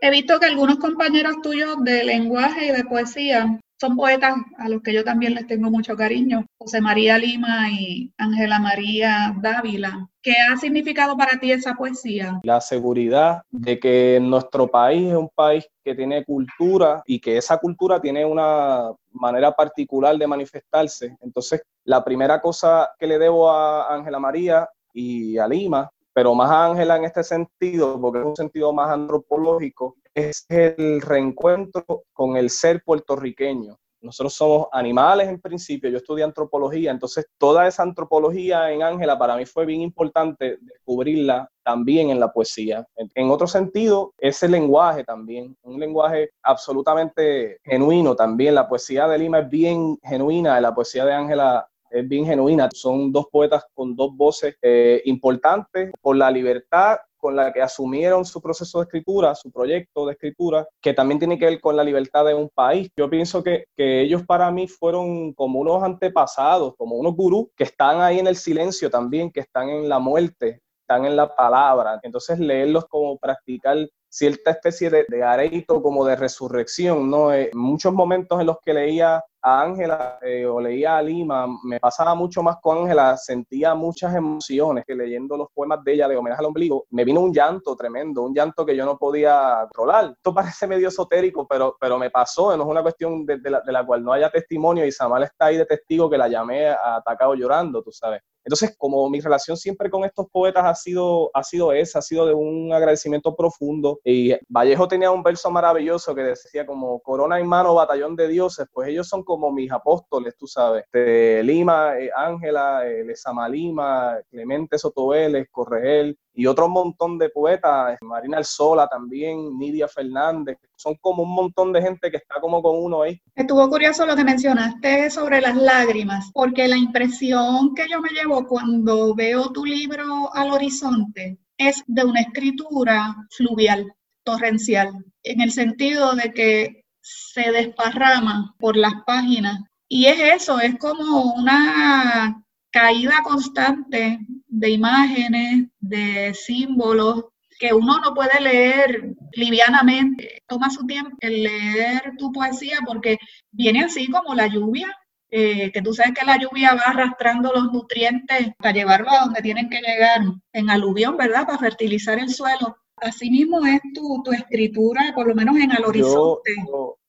[0.00, 4.82] He visto que algunos compañeros tuyos de lenguaje y de poesía son poetas a los
[4.82, 10.08] que yo también les tengo mucho cariño, José María Lima y Ángela María Dávila.
[10.22, 12.40] ¿Qué ha significado para ti esa poesía?
[12.44, 17.58] La seguridad de que nuestro país es un país que tiene cultura y que esa
[17.58, 21.16] cultura tiene una manera particular de manifestarse.
[21.20, 26.50] Entonces, la primera cosa que le debo a Ángela María y a Lima, pero más
[26.50, 32.36] a Ángela en este sentido, porque es un sentido más antropológico, es el reencuentro con
[32.36, 33.78] el ser puertorriqueño.
[34.04, 39.34] Nosotros somos animales en principio, yo estudié antropología, entonces toda esa antropología en Ángela para
[39.34, 42.86] mí fue bien importante descubrirla también en la poesía.
[42.96, 48.54] En otro sentido, ese lenguaje también, un lenguaje absolutamente genuino también.
[48.54, 52.68] La poesía de Lima es bien genuina, la poesía de Ángela es bien genuina.
[52.74, 58.26] Son dos poetas con dos voces eh, importantes por la libertad con la que asumieron
[58.26, 61.82] su proceso de escritura, su proyecto de escritura, que también tiene que ver con la
[61.82, 62.90] libertad de un país.
[62.94, 67.64] Yo pienso que, que ellos para mí fueron como unos antepasados, como unos gurús que
[67.64, 71.98] están ahí en el silencio también, que están en la muerte, están en la palabra.
[72.02, 73.78] Entonces leerlos como practicar
[74.10, 77.32] cierta especie de, de areito, como de resurrección, ¿no?
[77.32, 81.78] Eh, muchos momentos en los que leía a Ángela eh, o leía a Lima, me
[81.78, 86.16] pasaba mucho más con Ángela, sentía muchas emociones que leyendo los poemas de ella de
[86.16, 90.14] homenaje al ombligo, me vino un llanto tremendo, un llanto que yo no podía controlar.
[90.16, 93.72] Esto parece medio esotérico, pero, pero me pasó, no es una cuestión de, la, de
[93.72, 97.34] la cual no haya testimonio y Samuel está ahí de testigo que la llamé atacado
[97.34, 98.22] llorando, tú sabes.
[98.44, 102.26] Entonces, como mi relación siempre con estos poetas ha sido, ha sido esa, ha sido
[102.26, 104.00] de un agradecimiento profundo.
[104.04, 108.66] Y Vallejo tenía un verso maravilloso que decía como corona en mano, batallón de dioses,
[108.70, 110.84] pues ellos son como mis apóstoles, tú sabes.
[110.92, 113.04] De Lima, eh, Ángela, eh,
[113.50, 120.94] Lima, Clemente Sotoveles, Corregel, y otro montón de poetas, Marina Alzola también, Nidia Fernández, son
[121.00, 123.20] como un montón de gente que está como con uno ahí.
[123.34, 128.46] Estuvo curioso lo que mencionaste sobre las lágrimas, porque la impresión que yo me llevo
[128.46, 133.92] cuando veo tu libro al horizonte es de una escritura fluvial,
[134.24, 134.92] torrencial,
[135.24, 139.60] en el sentido de que se desparrama por las páginas.
[139.88, 147.26] Y es eso, es como una caída constante de imágenes, de símbolos,
[147.58, 150.42] que uno no puede leer livianamente.
[150.48, 153.18] Toma su tiempo el leer tu poesía porque
[153.52, 154.88] viene así como la lluvia,
[155.30, 159.42] eh, que tú sabes que la lluvia va arrastrando los nutrientes para llevarlo a donde
[159.42, 161.46] tienen que llegar en aluvión, ¿verdad?
[161.46, 162.78] Para fertilizar el suelo.
[162.96, 166.50] Así mismo es tu, tu escritura, por lo menos en el horizonte.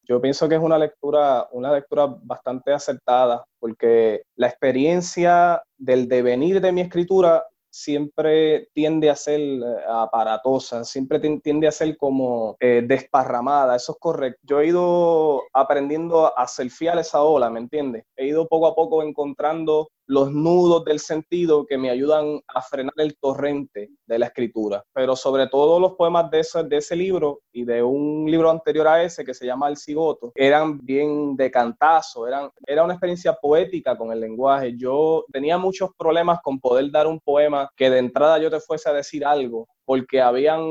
[0.08, 6.62] Yo pienso que es una lectura, una lectura bastante acertada, porque la experiencia del devenir
[6.62, 7.44] de mi escritura
[7.76, 13.98] siempre tiende a ser eh, aparatosa, siempre tiende a ser como eh, desparramada, eso es
[14.00, 14.40] correcto.
[14.44, 18.06] Yo he ido aprendiendo a selfiar esa ola, ¿me entiendes?
[18.16, 22.94] He ido poco a poco encontrando los nudos del sentido que me ayudan a frenar
[22.98, 24.84] el torrente de la escritura.
[24.94, 28.88] Pero sobre todo los poemas de ese, de ese libro y de un libro anterior
[28.88, 33.34] a ese que se llama El Cigoto, eran bien de cantazo, eran, era una experiencia
[33.34, 34.76] poética con el lenguaje.
[34.78, 38.90] Yo tenía muchos problemas con poder dar un poema que de entrada yo te fuese
[38.90, 40.62] a decir algo porque habían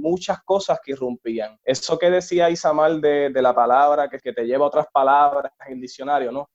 [0.00, 1.56] muchas cosas que irrumpían.
[1.64, 5.74] Eso que decía Isamar de, de la palabra, que, que te lleva otras palabras en
[5.74, 6.48] el diccionario, ¿no?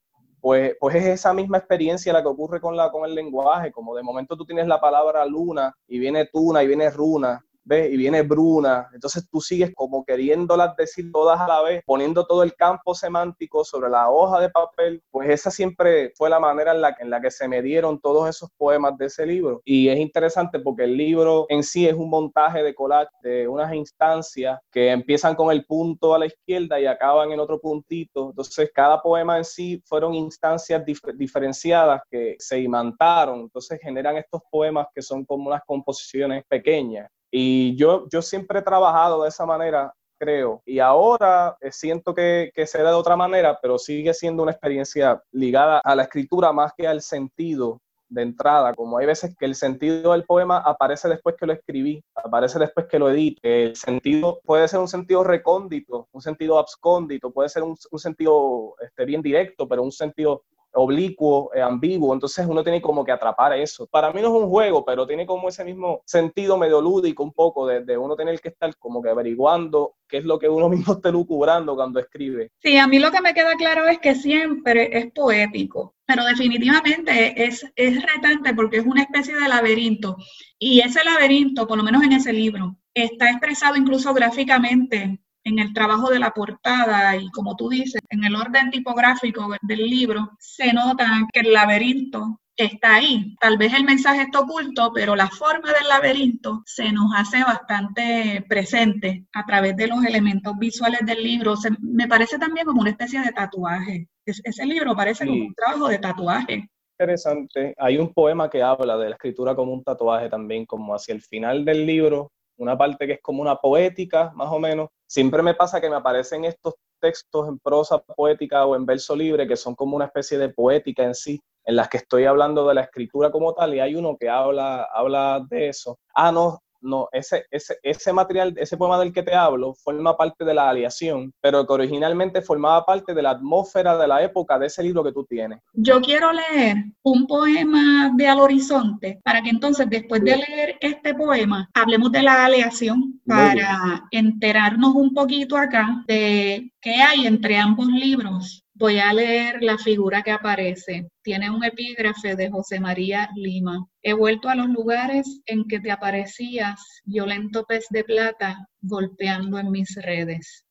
[0.44, 3.96] Pues, pues es esa misma experiencia la que ocurre con, la, con el lenguaje, como
[3.96, 7.92] de momento tú tienes la palabra luna y viene tuna y viene runa, ¿ves?
[7.92, 8.88] Y viene Bruna.
[8.92, 13.64] Entonces tú sigues como queriéndolas decir todas a la vez, poniendo todo el campo semántico
[13.64, 15.02] sobre la hoja de papel.
[15.10, 18.28] Pues esa siempre fue la manera en la, en la que se me dieron todos
[18.28, 19.60] esos poemas de ese libro.
[19.64, 23.72] Y es interesante porque el libro en sí es un montaje de collage de unas
[23.74, 28.30] instancias que empiezan con el punto a la izquierda y acaban en otro puntito.
[28.30, 30.82] Entonces cada poema en sí fueron instancias
[31.14, 33.40] diferenciadas que se imantaron.
[33.40, 37.08] Entonces generan estos poemas que son como unas composiciones pequeñas.
[37.36, 40.62] Y yo, yo siempre he trabajado de esa manera, creo.
[40.64, 44.52] Y ahora eh, siento que, que se da de otra manera, pero sigue siendo una
[44.52, 49.46] experiencia ligada a la escritura más que al sentido de entrada, como hay veces que
[49.46, 53.64] el sentido del poema aparece después que lo escribí, aparece después que lo edité.
[53.64, 58.76] El sentido puede ser un sentido recóndito, un sentido abscóndito, puede ser un, un sentido
[58.80, 60.44] este, bien directo, pero un sentido
[60.74, 63.86] oblicuo, eh, ambiguo, entonces uno tiene como que atrapar eso.
[63.86, 67.32] Para mí no es un juego, pero tiene como ese mismo sentido medio lúdico un
[67.32, 70.94] poco de, uno tener que estar como que averiguando qué es lo que uno mismo
[70.94, 72.50] está lucubrando cuando escribe.
[72.60, 77.44] Sí, a mí lo que me queda claro es que siempre es poético, pero definitivamente
[77.44, 80.16] es, es retante porque es una especie de laberinto
[80.58, 85.72] y ese laberinto, por lo menos en ese libro, está expresado incluso gráficamente en el
[85.72, 90.72] trabajo de la portada y como tú dices, en el orden tipográfico del libro, se
[90.72, 93.36] nota que el laberinto está ahí.
[93.40, 98.44] Tal vez el mensaje está oculto, pero la forma del laberinto se nos hace bastante
[98.48, 101.54] presente a través de los elementos visuales del libro.
[101.80, 104.08] me parece también como una especie de tatuaje.
[104.24, 106.68] ese libro parece como un trabajo de tatuaje.
[106.98, 107.74] Interesante.
[107.78, 111.22] Hay un poema que habla de la escritura como un tatuaje también, como hacia el
[111.22, 115.54] final del libro, una parte que es como una poética, más o menos, siempre me
[115.54, 119.74] pasa que me aparecen estos textos en prosa poética o en verso libre que son
[119.74, 123.30] como una especie de poética en sí, en las que estoy hablando de la escritura
[123.30, 125.98] como tal y hay uno que habla, habla de eso.
[126.14, 130.44] Ah, no, no, ese, ese, ese material, ese poema del que te hablo, forma parte
[130.44, 134.66] de la aleación, pero que originalmente formaba parte de la atmósfera de la época de
[134.66, 135.60] ese libro que tú tienes.
[135.72, 141.14] Yo quiero leer un poema de Al Horizonte para que entonces después de leer este
[141.14, 147.86] poema hablemos de la aleación para enterarnos un poquito acá de qué hay entre ambos
[147.86, 151.08] libros Voy a leer la figura que aparece.
[151.22, 153.86] Tiene un epígrafe de José María Lima.
[154.02, 159.70] He vuelto a los lugares en que te aparecías, violento pez de plata, golpeando en
[159.70, 160.64] mis redes.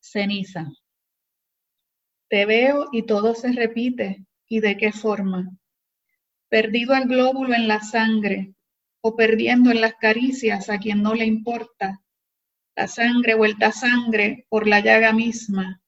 [0.00, 0.66] Ceniza.
[2.28, 4.26] Te veo y todo se repite.
[4.48, 5.48] ¿Y de qué forma?
[6.48, 8.54] Perdido el glóbulo en la sangre
[9.02, 12.02] o perdiendo en las caricias a quien no le importa.
[12.74, 15.80] La sangre vuelta sangre por la llaga misma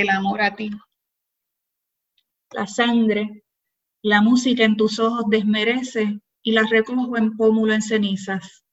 [0.00, 0.70] el amor a ti.
[2.52, 3.44] La sangre,
[4.02, 8.64] la música en tus ojos desmerece y la recojo en pómulo en cenizas,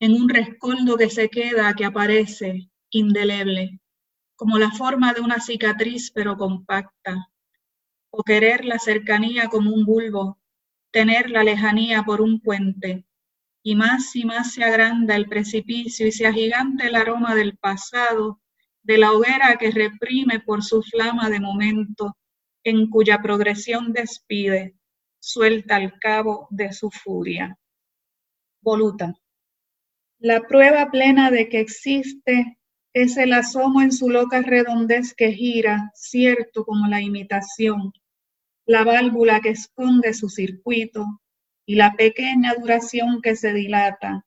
[0.00, 3.80] en un rescoldo que se queda, que aparece, indeleble,
[4.36, 7.30] como la forma de una cicatriz pero compacta,
[8.10, 10.38] o querer la cercanía como un bulbo,
[10.92, 13.06] tener la lejanía por un puente,
[13.62, 18.40] y más y más se agranda el precipicio y se agiganta el aroma del pasado
[18.86, 22.16] de la hoguera que reprime por su flama de momento,
[22.62, 24.76] en cuya progresión despide,
[25.18, 27.58] suelta el cabo de su furia.
[28.62, 29.12] Voluta.
[30.20, 32.58] La prueba plena de que existe
[32.92, 37.92] es el asomo en su loca redondez que gira, cierto como la imitación,
[38.66, 41.04] la válvula que esconde su circuito
[41.66, 44.24] y la pequeña duración que se dilata,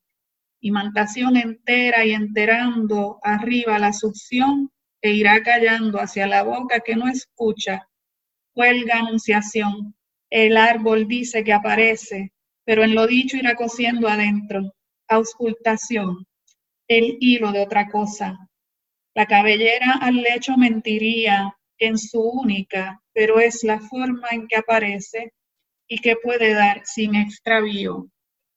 [0.62, 7.07] imantación entera y enterando arriba la succión e irá callando hacia la boca que no
[7.07, 7.88] escucha.
[8.53, 9.95] Cuelga anunciación.
[10.30, 12.34] El árbol dice que aparece,
[12.66, 14.74] pero en lo dicho irá cosiendo adentro.
[15.07, 16.26] Auscultación.
[16.88, 18.38] El hilo de otra cosa.
[19.16, 25.34] La cabellera al lecho mentiría en su única, pero es la forma en que aparece
[25.88, 28.10] y que puede dar sin extravío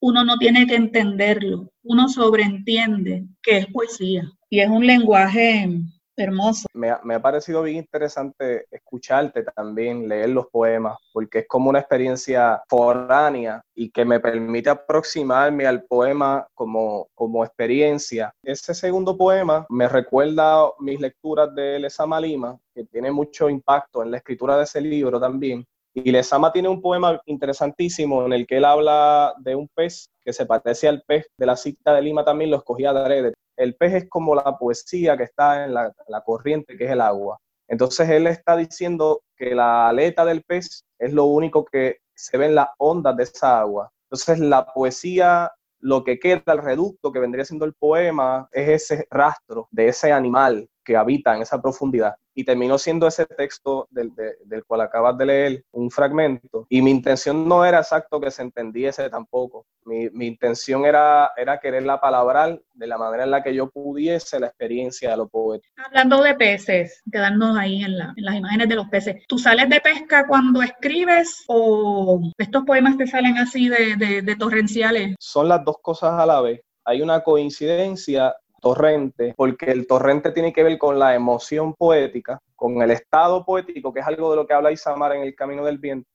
[0.02, 5.68] uno no tiene que entenderlo, uno sobreentiende que es poesía y es un lenguaje
[6.16, 6.66] hermoso.
[6.74, 12.60] Me ha, parecido bien interesante escucharte también, leer los poemas, porque es como una experiencia
[12.68, 18.32] foránea y que me permite aproximarme al poema como, como experiencia.
[18.42, 24.10] Ese segundo poema me recuerda mis lecturas de Lesama Lima, que tiene mucho impacto en
[24.10, 25.64] la escritura de ese libro también,
[25.94, 30.32] y Lezama tiene un poema interesantísimo en el que él habla de un pez que
[30.32, 33.34] se parece al pez de la cita de Lima también, lo escogía de.
[33.56, 37.00] El pez es como la poesía que está en la, la corriente, que es el
[37.00, 37.38] agua.
[37.68, 42.46] Entonces él está diciendo que la aleta del pez es lo único que se ve
[42.46, 43.90] en las ondas de esa agua.
[44.06, 49.06] Entonces la poesía, lo que queda, el reducto que vendría siendo el poema, es ese
[49.10, 54.12] rastro de ese animal que habita en esa profundidad y terminó siendo ese texto del,
[54.44, 56.66] del, cual acabas de leer un fragmento.
[56.68, 59.66] Y mi intención no era exacto que se entendiese tampoco.
[59.84, 64.40] Mi, mi, intención era, era quererla palabrar de la manera en la que yo pudiese
[64.40, 65.70] la experiencia de los poetas.
[65.76, 69.22] Hablando de peces, quedarnos ahí en, la, en las imágenes de los peces.
[69.28, 74.36] ¿Tú sales de pesca cuando escribes o estos poemas te salen así de, de, de
[74.36, 75.16] torrenciales?
[75.18, 76.60] Son las dos cosas a la vez.
[76.84, 82.80] Hay una coincidencia torrente, porque el torrente tiene que ver con la emoción poética, con
[82.80, 85.78] el estado poético, que es algo de lo que habla Isamar en El Camino del
[85.78, 86.08] Viento,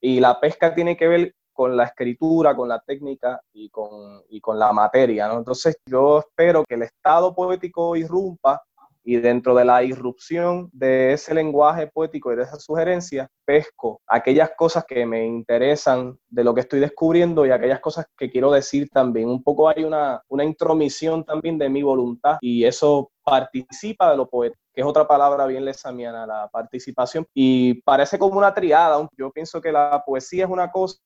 [0.00, 4.72] y la pesca tiene que ver con la escritura, con la técnica y con, la
[4.72, 5.38] materia, ¿no?
[5.38, 8.60] Entonces yo espero que el estado poético irrumpa
[9.04, 14.50] y dentro de la irrupción de ese lenguaje poético y de esa sugerencia, pesco aquellas
[14.56, 18.88] cosas que me interesan de lo que estoy descubriendo y aquellas cosas que quiero decir
[18.90, 19.28] también.
[19.28, 24.28] Un poco hay una, una intromisión también de mi voluntad y eso participa de lo
[24.28, 27.26] poético, que es otra palabra bien lesamiana, la participación.
[27.34, 29.06] Y parece como una triada.
[29.16, 30.98] Yo pienso que la poesía es una cosa,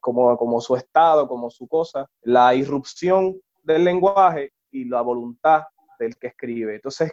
[0.00, 5.64] como, como su estado, como su cosa, la irrupción del lenguaje y la voluntad
[5.98, 6.76] del que escribe.
[6.76, 7.12] Entonces,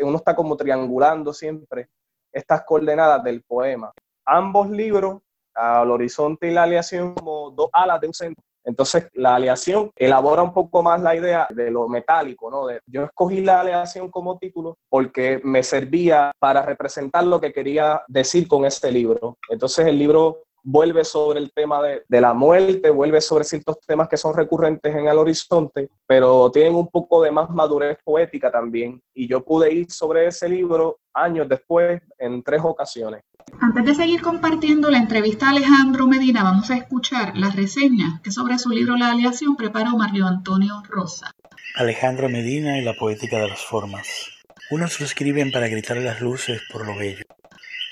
[0.00, 1.88] uno está como triangulando siempre
[2.32, 3.92] estas coordenadas del poema.
[4.24, 5.20] Ambos libros,
[5.54, 8.44] al horizonte y la aleación, como dos alas de un centro.
[8.64, 12.68] Entonces, la aleación elabora un poco más la idea de lo metálico, ¿no?
[12.86, 18.46] yo escogí la aleación como título porque me servía para representar lo que quería decir
[18.46, 19.38] con este libro.
[19.48, 24.08] Entonces, el libro vuelve sobre el tema de, de, la muerte, vuelve sobre ciertos temas
[24.08, 29.02] que son recurrentes en el horizonte, pero tienen un poco de más madurez poética también.
[29.14, 33.22] Y yo pude ir sobre ese libro años después en tres ocasiones.
[33.60, 38.30] Antes de seguir compartiendo la entrevista a Alejandro Medina, vamos a escuchar las reseñas que
[38.30, 41.30] sobre su libro La Aleación preparó Mario Antonio Rosa.
[41.76, 44.30] Alejandro Medina y la poética de las formas.
[44.70, 47.24] Unos lo escriben para gritar las luces por lo bello.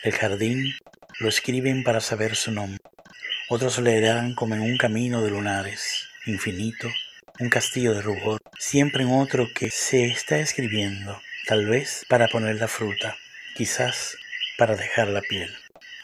[0.02, 0.72] El jardín
[1.18, 2.78] lo escriben para saber su nombre.
[3.48, 6.88] Otros lo leerán como en un camino de lunares, infinito,
[7.38, 12.56] un castillo de rubor, siempre en otro que se está escribiendo, tal vez para poner
[12.56, 13.16] la fruta,
[13.56, 14.16] quizás
[14.56, 15.50] para dejar la piel.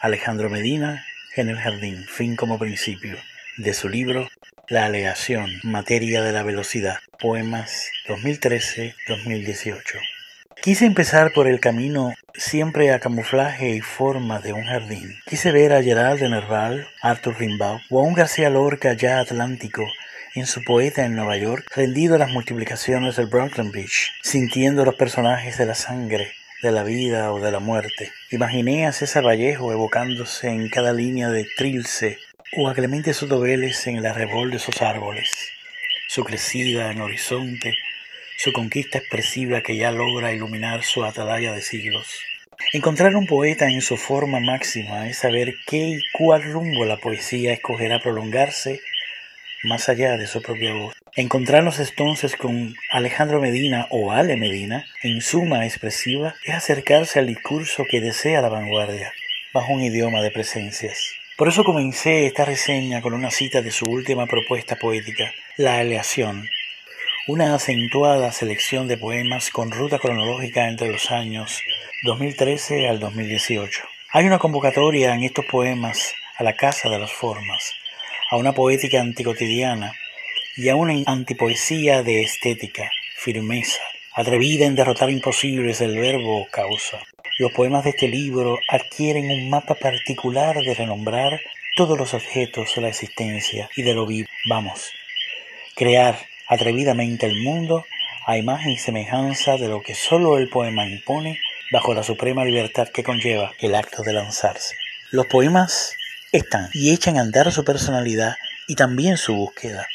[0.01, 1.05] Alejandro Medina
[1.35, 3.17] en el jardín, fin como principio,
[3.57, 4.29] de su libro
[4.67, 10.16] La aleación, materia de la velocidad, poemas 2013-2018.
[10.61, 15.15] Quise empezar por el camino siempre a camuflaje y forma de un jardín.
[15.25, 19.85] Quise ver a Gerard de Nerval, Arthur Rimbaud o a un García Lorca ya atlántico
[20.35, 24.95] en su poeta en Nueva York, rendido a las multiplicaciones del Brooklyn Beach, sintiendo los
[24.95, 26.31] personajes de la sangre,
[26.61, 28.11] de la vida o de la muerte.
[28.31, 32.17] Imaginé a César Vallejo evocándose en cada línea de Trilce
[32.57, 35.49] o a Clemente Soto Vélez en el arrebol de esos árboles,
[36.07, 37.73] su crecida en horizonte,
[38.37, 42.19] su conquista expresiva que ya logra iluminar su atalaya de siglos.
[42.71, 47.53] Encontrar un poeta en su forma máxima es saber qué y cuál rumbo la poesía
[47.53, 48.79] escogerá prolongarse
[49.63, 50.95] más allá de su propia voz.
[51.15, 57.85] Encontrarnos entonces con Alejandro Medina o Ale Medina en suma expresiva es acercarse al discurso
[57.89, 59.11] que desea la vanguardia,
[59.51, 61.11] bajo un idioma de presencias.
[61.37, 66.47] Por eso comencé esta reseña con una cita de su última propuesta poética, La Aleación,
[67.27, 71.61] una acentuada selección de poemas con ruta cronológica entre los años
[72.03, 73.83] 2013 al 2018.
[74.13, 77.73] Hay una convocatoria en estos poemas a la Casa de las Formas,
[78.31, 79.91] a una poética anticotidiana
[80.55, 83.81] y a una antipoesía de estética, firmeza,
[84.13, 86.99] atrevida en derrotar imposibles del verbo causa.
[87.39, 91.41] Los poemas de este libro adquieren un mapa particular de renombrar
[91.75, 94.29] todos los objetos de la existencia y de lo vivo.
[94.47, 94.93] Vamos,
[95.75, 96.17] crear
[96.47, 97.85] atrevidamente el mundo
[98.25, 101.39] a imagen y semejanza de lo que solo el poema impone
[101.71, 104.75] bajo la suprema libertad que conlleva el acto de lanzarse.
[105.11, 105.93] Los poemas
[106.31, 108.35] están y echan a andar su personalidad
[108.67, 109.87] y también su búsqueda.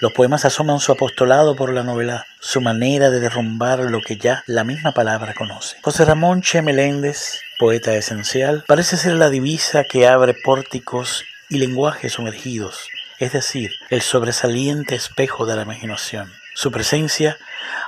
[0.00, 4.42] Los poemas asoman su apostolado por la novela, su manera de derrumbar lo que ya
[4.46, 5.76] la misma palabra conoce.
[5.82, 12.14] José Ramón Che Meléndez, poeta esencial, parece ser la divisa que abre pórticos y lenguajes
[12.14, 12.88] sumergidos,
[13.18, 16.32] es decir, el sobresaliente espejo de la imaginación.
[16.54, 17.36] Su presencia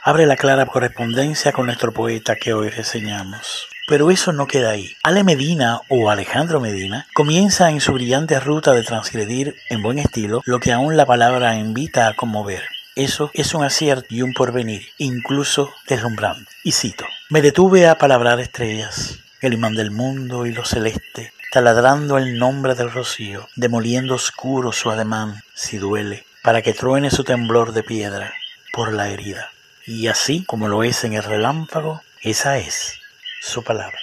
[0.03, 3.68] abre la clara correspondencia con nuestro poeta que hoy reseñamos.
[3.89, 4.97] Pero eso no queda ahí.
[5.05, 10.43] Ale Medina o Alejandro Medina comienza en su brillante ruta de transgredir en buen estilo
[10.45, 12.64] lo que aún la palabra invita a conmover.
[12.97, 16.51] Eso es un acierto y un porvenir, incluso deslumbrante.
[16.64, 22.18] Y cito, me detuve a palabrar estrellas, el imán del mundo y lo celeste, taladrando
[22.18, 27.72] el nombre del rocío, demoliendo oscuro su ademán, si duele, para que truene su temblor
[27.72, 28.32] de piedra
[28.72, 29.51] por la herida.
[29.86, 32.99] Y así como lo es en el relámpago, esa es
[33.40, 33.99] su palabra.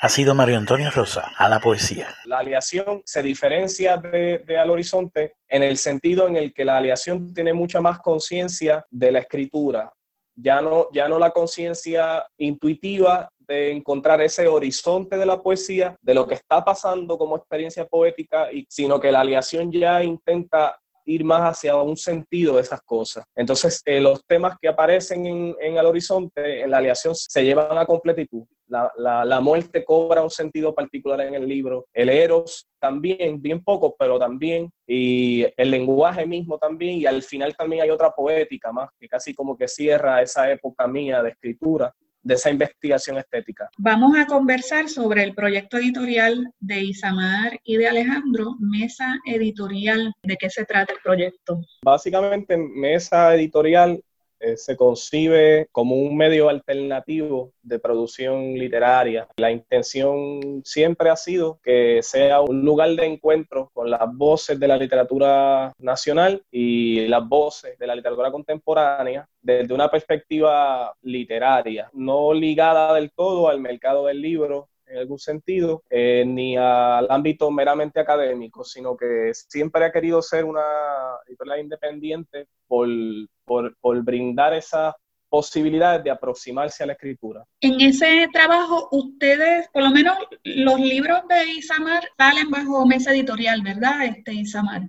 [0.00, 2.08] Ha sido Mario Antonio Rosa a la poesía.
[2.26, 7.32] La aleación se diferencia de, Al Horizonte en el sentido en el que la aleación
[7.32, 9.92] tiene mucha más conciencia de la escritura.
[10.34, 16.14] Ya no, ya no la conciencia intuitiva de encontrar ese horizonte de la poesía, de
[16.14, 21.24] lo que está pasando como experiencia poética, y, sino que la aleación ya intenta ir
[21.24, 23.24] más hacia un sentido de esas cosas.
[23.34, 27.78] Entonces, eh, los temas que aparecen en, en, el horizonte, en la aleación, se llevan
[27.78, 28.44] a completitud.
[28.68, 33.62] La, la, la, muerte cobra un sentido particular en el libro, el eros también, bien
[33.62, 38.72] poco, pero también, y el lenguaje mismo también, y al final también hay otra poética
[38.72, 41.94] más, que casi como que cierra esa época mía de escritura,
[42.26, 43.70] de esa investigación estética.
[43.78, 50.12] Vamos a conversar sobre el proyecto editorial de Isamar y de Alejandro, Mesa Editorial.
[50.24, 51.60] ¿De qué se trata el proyecto?
[51.84, 54.02] Básicamente, Mesa Editorial
[54.38, 59.28] eh, se concibe como un medio alternativo de producción literaria.
[59.36, 64.68] La intención siempre ha sido que sea un lugar de encuentro con las voces de
[64.68, 72.34] la literatura nacional y las voces de la literatura contemporánea desde una perspectiva literaria, no
[72.34, 78.00] ligada del todo al mercado del libro, en algún sentido, eh, ni al ámbito meramente
[78.00, 80.62] académico, sino que siempre ha querido ser una
[81.26, 82.88] editorial independiente por,
[83.44, 84.96] por, por brindar esa
[85.28, 87.44] posibilidades de aproximarse a la escritura.
[87.60, 93.60] En ese trabajo, ustedes, por lo menos los libros de Isamar salen bajo mesa editorial,
[93.62, 94.88] ¿verdad, este Isamar?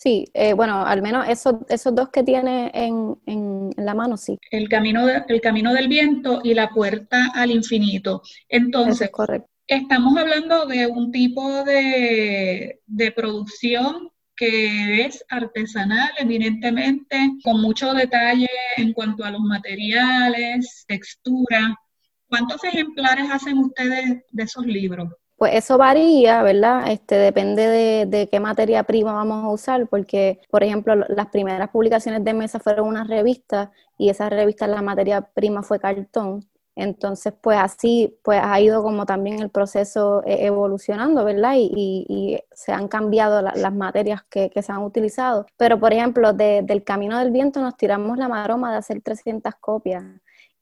[0.00, 4.38] Sí, eh, bueno, al menos esos, esos dos que tiene en, en, la mano, sí.
[4.50, 8.22] El camino, el camino del viento y la puerta al infinito.
[8.48, 9.48] Entonces, correcto.
[9.66, 18.48] estamos hablando de un tipo de, de producción que es artesanal evidentemente, con mucho detalle
[18.76, 21.76] en cuanto a los materiales, textura.
[22.26, 25.10] ¿Cuántos ejemplares hacen ustedes de esos libros?
[25.42, 26.88] Pues eso varía, ¿verdad?
[26.92, 31.68] Este, depende de, de, qué materia prima vamos a usar, porque, por ejemplo, las primeras
[31.70, 36.46] publicaciones de mesa fueron una revista y esa revista, la materia prima fue cartón.
[36.76, 41.54] Entonces, pues así, pues ha ido como también el proceso eh, evolucionando, ¿verdad?
[41.56, 45.46] Y, se han cambiado las materias que, se han utilizado.
[45.56, 50.04] Pero, por ejemplo, del Camino del Viento nos tiramos la maroma de hacer 300 copias.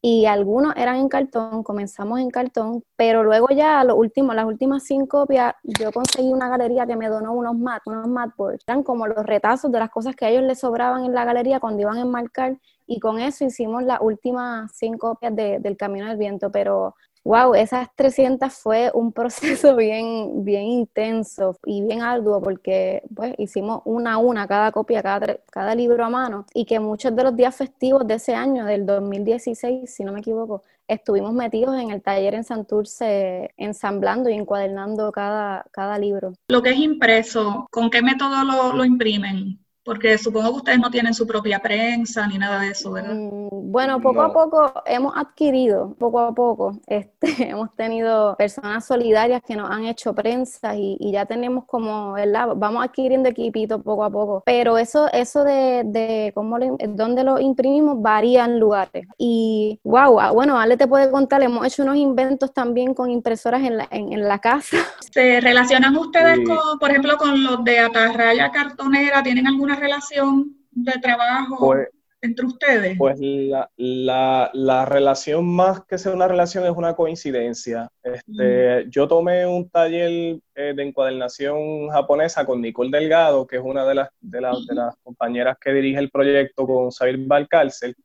[0.03, 4.83] Y algunos eran en cartón, comenzamos en cartón, pero luego ya los últimos, las últimas
[4.83, 8.63] cinco copias, yo conseguí una galería que me donó unos mat, unos matboards.
[8.67, 11.59] Eran como los retazos de las cosas que a ellos les sobraban en la galería
[11.59, 16.07] cuando iban a enmarcar y con eso hicimos las últimas cinco copias de, del Camino
[16.07, 22.41] del Viento, pero wow, esas 300 fue un proceso bien, bien intenso y bien arduo
[22.41, 26.79] porque pues hicimos una a una cada copia, cada, cada libro a mano y que
[26.79, 31.33] muchos de los días festivos de ese año, del 2016, si no me equivoco, estuvimos
[31.33, 36.33] metidos en el taller en Santurce ensamblando y encuadernando cada, cada libro.
[36.49, 39.59] Lo que es impreso, ¿con qué método lo, lo imprimen?
[39.83, 43.15] Porque supongo que ustedes no tienen su propia prensa ni nada de eso, ¿verdad?
[43.15, 49.41] Mm, bueno, poco a poco hemos adquirido, poco a poco, este, hemos tenido personas solidarias
[49.45, 52.49] que nos han hecho prensa y, ya tenemos como, ¿verdad?
[52.55, 54.43] Vamos adquiriendo equipito poco a poco.
[54.45, 59.05] Pero eso, eso de, de cómo lo, dónde lo imprimimos varía en lugares.
[59.17, 63.77] Y wow, bueno, Ale te puede contar, hemos hecho unos inventos también con impresoras en
[63.77, 64.77] la, en, la casa.
[65.11, 69.23] ¿Se relacionan ustedes, con, por ejemplo, con los de atarraya cartonera?
[69.23, 71.89] ¿Tienen alguna relación de trabajo pues,
[72.21, 72.97] entre ustedes?
[72.97, 77.89] Pues la, la, relación más que ser una relación es una coincidencia.
[78.03, 83.85] Este, Yo tomé un taller eh, de encuadernación japonesa con Nicole Delgado, que es una
[83.85, 87.95] de las, de, de las compañeras que dirige el proyecto con Sabir Valcárcel.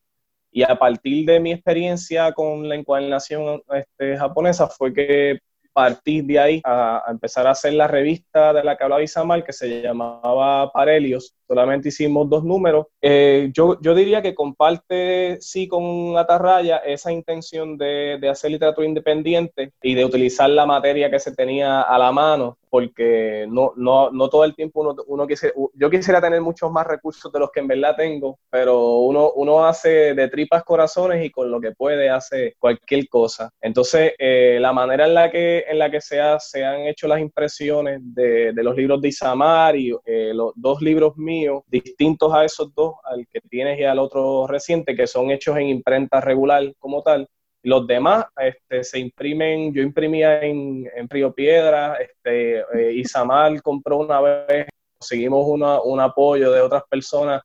[0.50, 5.40] Y a partir de mi experiencia con la encuadernación este, japonesa fue que
[5.76, 9.52] partir de ahí a, empezar a hacer la revista de la que hablaba Isamar, que
[9.52, 11.34] se llamaba Parelios.
[11.46, 12.86] Solamente hicimos dos números.
[13.02, 18.86] Eh, yo, yo diría que comparte, sí, con Atarraya esa intención de, de hacer literatura
[18.86, 24.10] independiente y de utilizar la materia que se tenía a la mano porque no, no,
[24.10, 27.50] no todo el tiempo uno, uno quisiera, yo quisiera tener muchos más recursos de los
[27.50, 31.72] que en verdad tengo, pero uno, uno hace de tripas corazones y con lo que
[31.72, 33.48] puede hace cualquier cosa.
[33.62, 38.00] Entonces, eh, la manera en la que, en la que se, han hecho las impresiones
[38.02, 42.94] de, los libros de Isamar y eh, los dos libros míos, distintos a esos dos,
[43.04, 47.28] al que tienes y al otro reciente, que son hechos en imprenta regular como tal,
[47.62, 54.20] los demás este, se imprimen, yo imprimía en, Río Piedra, este, eh, Isamar compró una
[54.20, 57.42] vez, conseguimos un apoyo de otras personas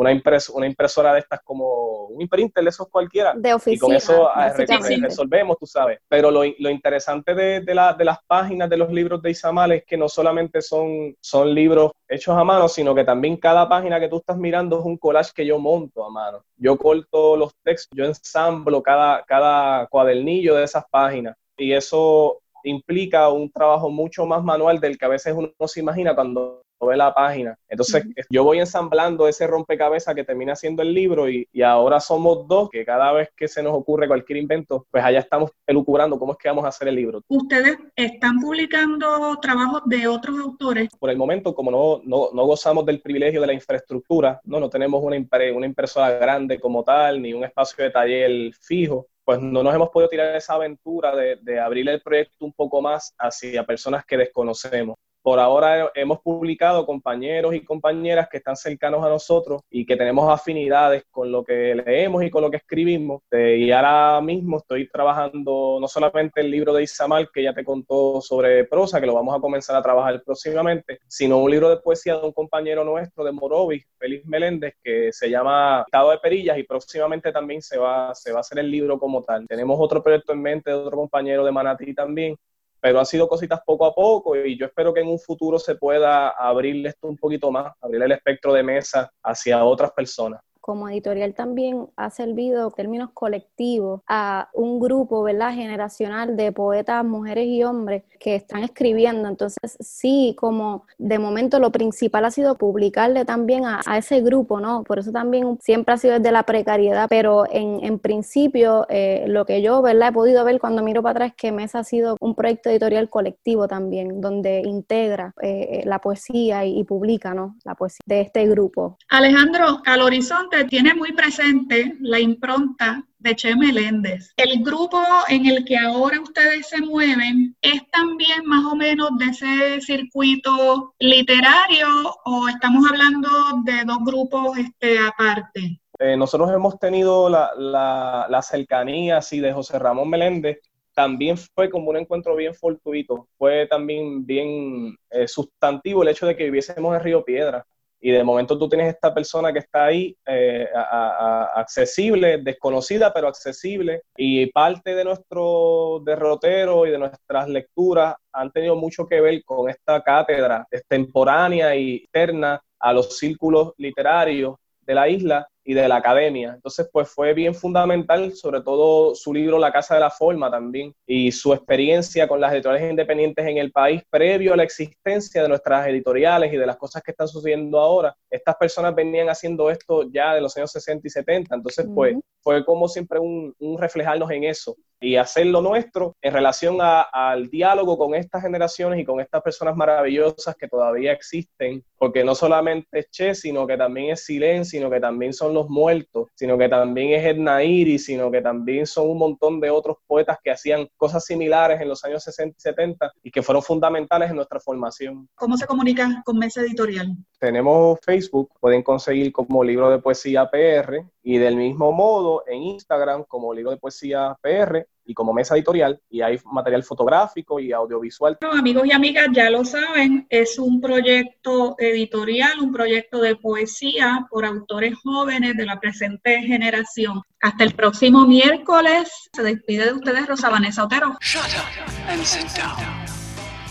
[0.00, 0.18] una,
[0.54, 3.34] una impresora de estas como un imprinter esos cualquiera.
[3.36, 3.76] De oficina.
[3.76, 6.00] Y con eso ah, resolvemos, tú sabes.
[6.08, 9.72] Pero lo, lo interesante de, de, la, de, las páginas de los libros de Isamal
[9.72, 14.00] es que no solamente son, son libros hechos a mano, sino que también cada página
[14.00, 16.44] que tú estás mirando es un collage que yo monto a mano.
[16.56, 21.36] Yo corto los textos, yo ensamblo cada, cada cuadernillo de esas páginas.
[21.56, 26.14] Y eso implica un trabajo mucho más manual del que a veces uno se imagina
[26.14, 27.58] cuando ve la página.
[27.68, 32.70] Entonces, yo voy ensamblando ese rompecabezas que termina siendo el libro y, ahora somos dos,
[32.70, 36.38] que cada vez que se nos ocurre cualquier invento, pues allá estamos elucubrando cómo es
[36.38, 37.22] que vamos a hacer el libro.
[37.28, 40.88] ¿Ustedes están publicando trabajos de otros autores?
[40.98, 44.70] Por el momento, como no, no, no gozamos del privilegio de la infraestructura, no, no
[44.70, 45.16] tenemos una,
[45.54, 49.90] una impresora grande como tal, ni un espacio de taller fijo, pues no nos hemos
[49.90, 54.16] podido tirar esa aventura de, de abrir el proyecto un poco más hacia personas que
[54.16, 59.96] desconocemos por ahora hemos publicado compañeros y compañeras que están cercanos a nosotros y que
[59.96, 63.22] tenemos afinidades con lo que leemos y con lo que escribimos.
[63.30, 67.64] Eh, y ahora mismo estoy trabajando no solamente el libro de Isamar, que ya te
[67.64, 71.78] contó sobre prosa, que lo vamos a comenzar a trabajar próximamente, sino un libro de
[71.78, 76.58] poesía de un compañero nuestro de Morovis, Félix Meléndez, que se llama Estado de Perillas
[76.58, 79.46] y próximamente también se va, se va a hacer el libro como tal.
[79.46, 82.36] Tenemos otro proyecto en mente de otro compañero de Manatí también,
[82.80, 85.74] pero han sido cositas poco a poco y yo espero que en un futuro se
[85.74, 90.40] pueda abrirle esto un poquito más, abrir el espectro de mesa hacia otras personas.
[90.60, 95.54] Como editorial también ha servido términos colectivos a un grupo, ¿verdad?
[95.54, 99.28] Generacional de poetas, mujeres y hombres que están escribiendo.
[99.28, 104.84] Entonces, sí, como de momento lo principal ha sido publicarle también a, ese grupo, ¿no?
[104.84, 109.44] Por eso también siempre ha sido desde la precariedad, pero en, en principio eh, lo
[109.44, 110.08] que yo, ¿verdad?
[110.10, 113.08] He podido ver cuando miro para atrás es que Mesa ha sido un proyecto editorial
[113.08, 117.56] colectivo también, donde integra eh, la poesía y, y publica, ¿no?
[117.64, 118.96] La poesía de este grupo.
[119.08, 124.32] Alejandro, al horizonte tiene muy presente la impronta de Che Meléndez.
[124.36, 129.26] El grupo en el que ahora ustedes se mueven es también más o menos de
[129.26, 131.88] ese circuito literario
[132.24, 133.28] o estamos hablando
[133.64, 135.80] de dos grupos este, aparte.
[135.98, 140.60] Eh, nosotros hemos tenido la, la, cercanía así de José Ramón Meléndez
[140.94, 146.36] también fue como un encuentro bien fortuito, fue también bien eh, sustantivo el hecho de
[146.36, 147.64] que viviésemos en Río Piedra
[148.00, 154.02] y de momento tú tienes esta persona que está ahí eh, accesible, desconocida pero accesible
[154.16, 159.68] y parte de nuestro derrotero y de nuestras lecturas han tenido mucho que ver con
[159.68, 165.96] esta cátedra extemporánea y externa a los círculos literarios de la isla y de la
[165.96, 166.54] academia.
[166.56, 170.92] Entonces, pues fue bien fundamental, sobre todo su libro La Casa de la Forma también,
[171.06, 175.48] y su experiencia con las editoriales independientes en el país previo a la existencia de
[175.48, 178.16] nuestras editoriales y de las cosas que están sucediendo ahora.
[178.28, 182.64] Estas personas venían haciendo esto ya de los años 60 y 70, entonces, pues fue
[182.64, 187.96] como siempre un, un reflejarnos en eso y hacer lo nuestro en relación al diálogo
[187.96, 193.10] con estas generaciones y con estas personas maravillosas que todavía existen, porque no solamente es
[193.10, 197.12] Che, sino que también es Silen, sino que también son los muertos, sino que también
[197.12, 201.24] es Edna Iris, sino que también son un montón de otros poetas que hacían cosas
[201.24, 205.28] similares en los años 60 y 70 y que fueron fundamentales en nuestra formación.
[205.34, 207.16] ¿Cómo se comunica con Mesa Editorial?
[207.38, 213.24] Tenemos Facebook, pueden conseguir como libro de poesía PR y del mismo modo en Instagram
[213.24, 218.38] como libro de poesía PR y como mesa editorial y hay material fotográfico y audiovisual.
[218.52, 224.44] amigos y amigas, ya lo saben, es un proyecto editorial, un proyecto de poesía por
[224.44, 227.22] autores jóvenes de la presente generación.
[227.40, 229.10] Hasta el próximo miércoles.
[229.32, 231.18] Se despide de ustedes Rosa Vanessa Otero.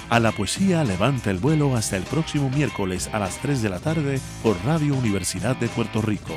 [0.10, 3.80] A la poesía levanta el vuelo hasta el próximo miércoles a las 3 de la
[3.80, 6.36] tarde por Radio Universidad de Puerto Rico.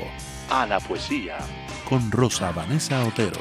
[0.48, 1.38] A la poesía
[1.88, 3.40] con Rosa Vanessa Otero.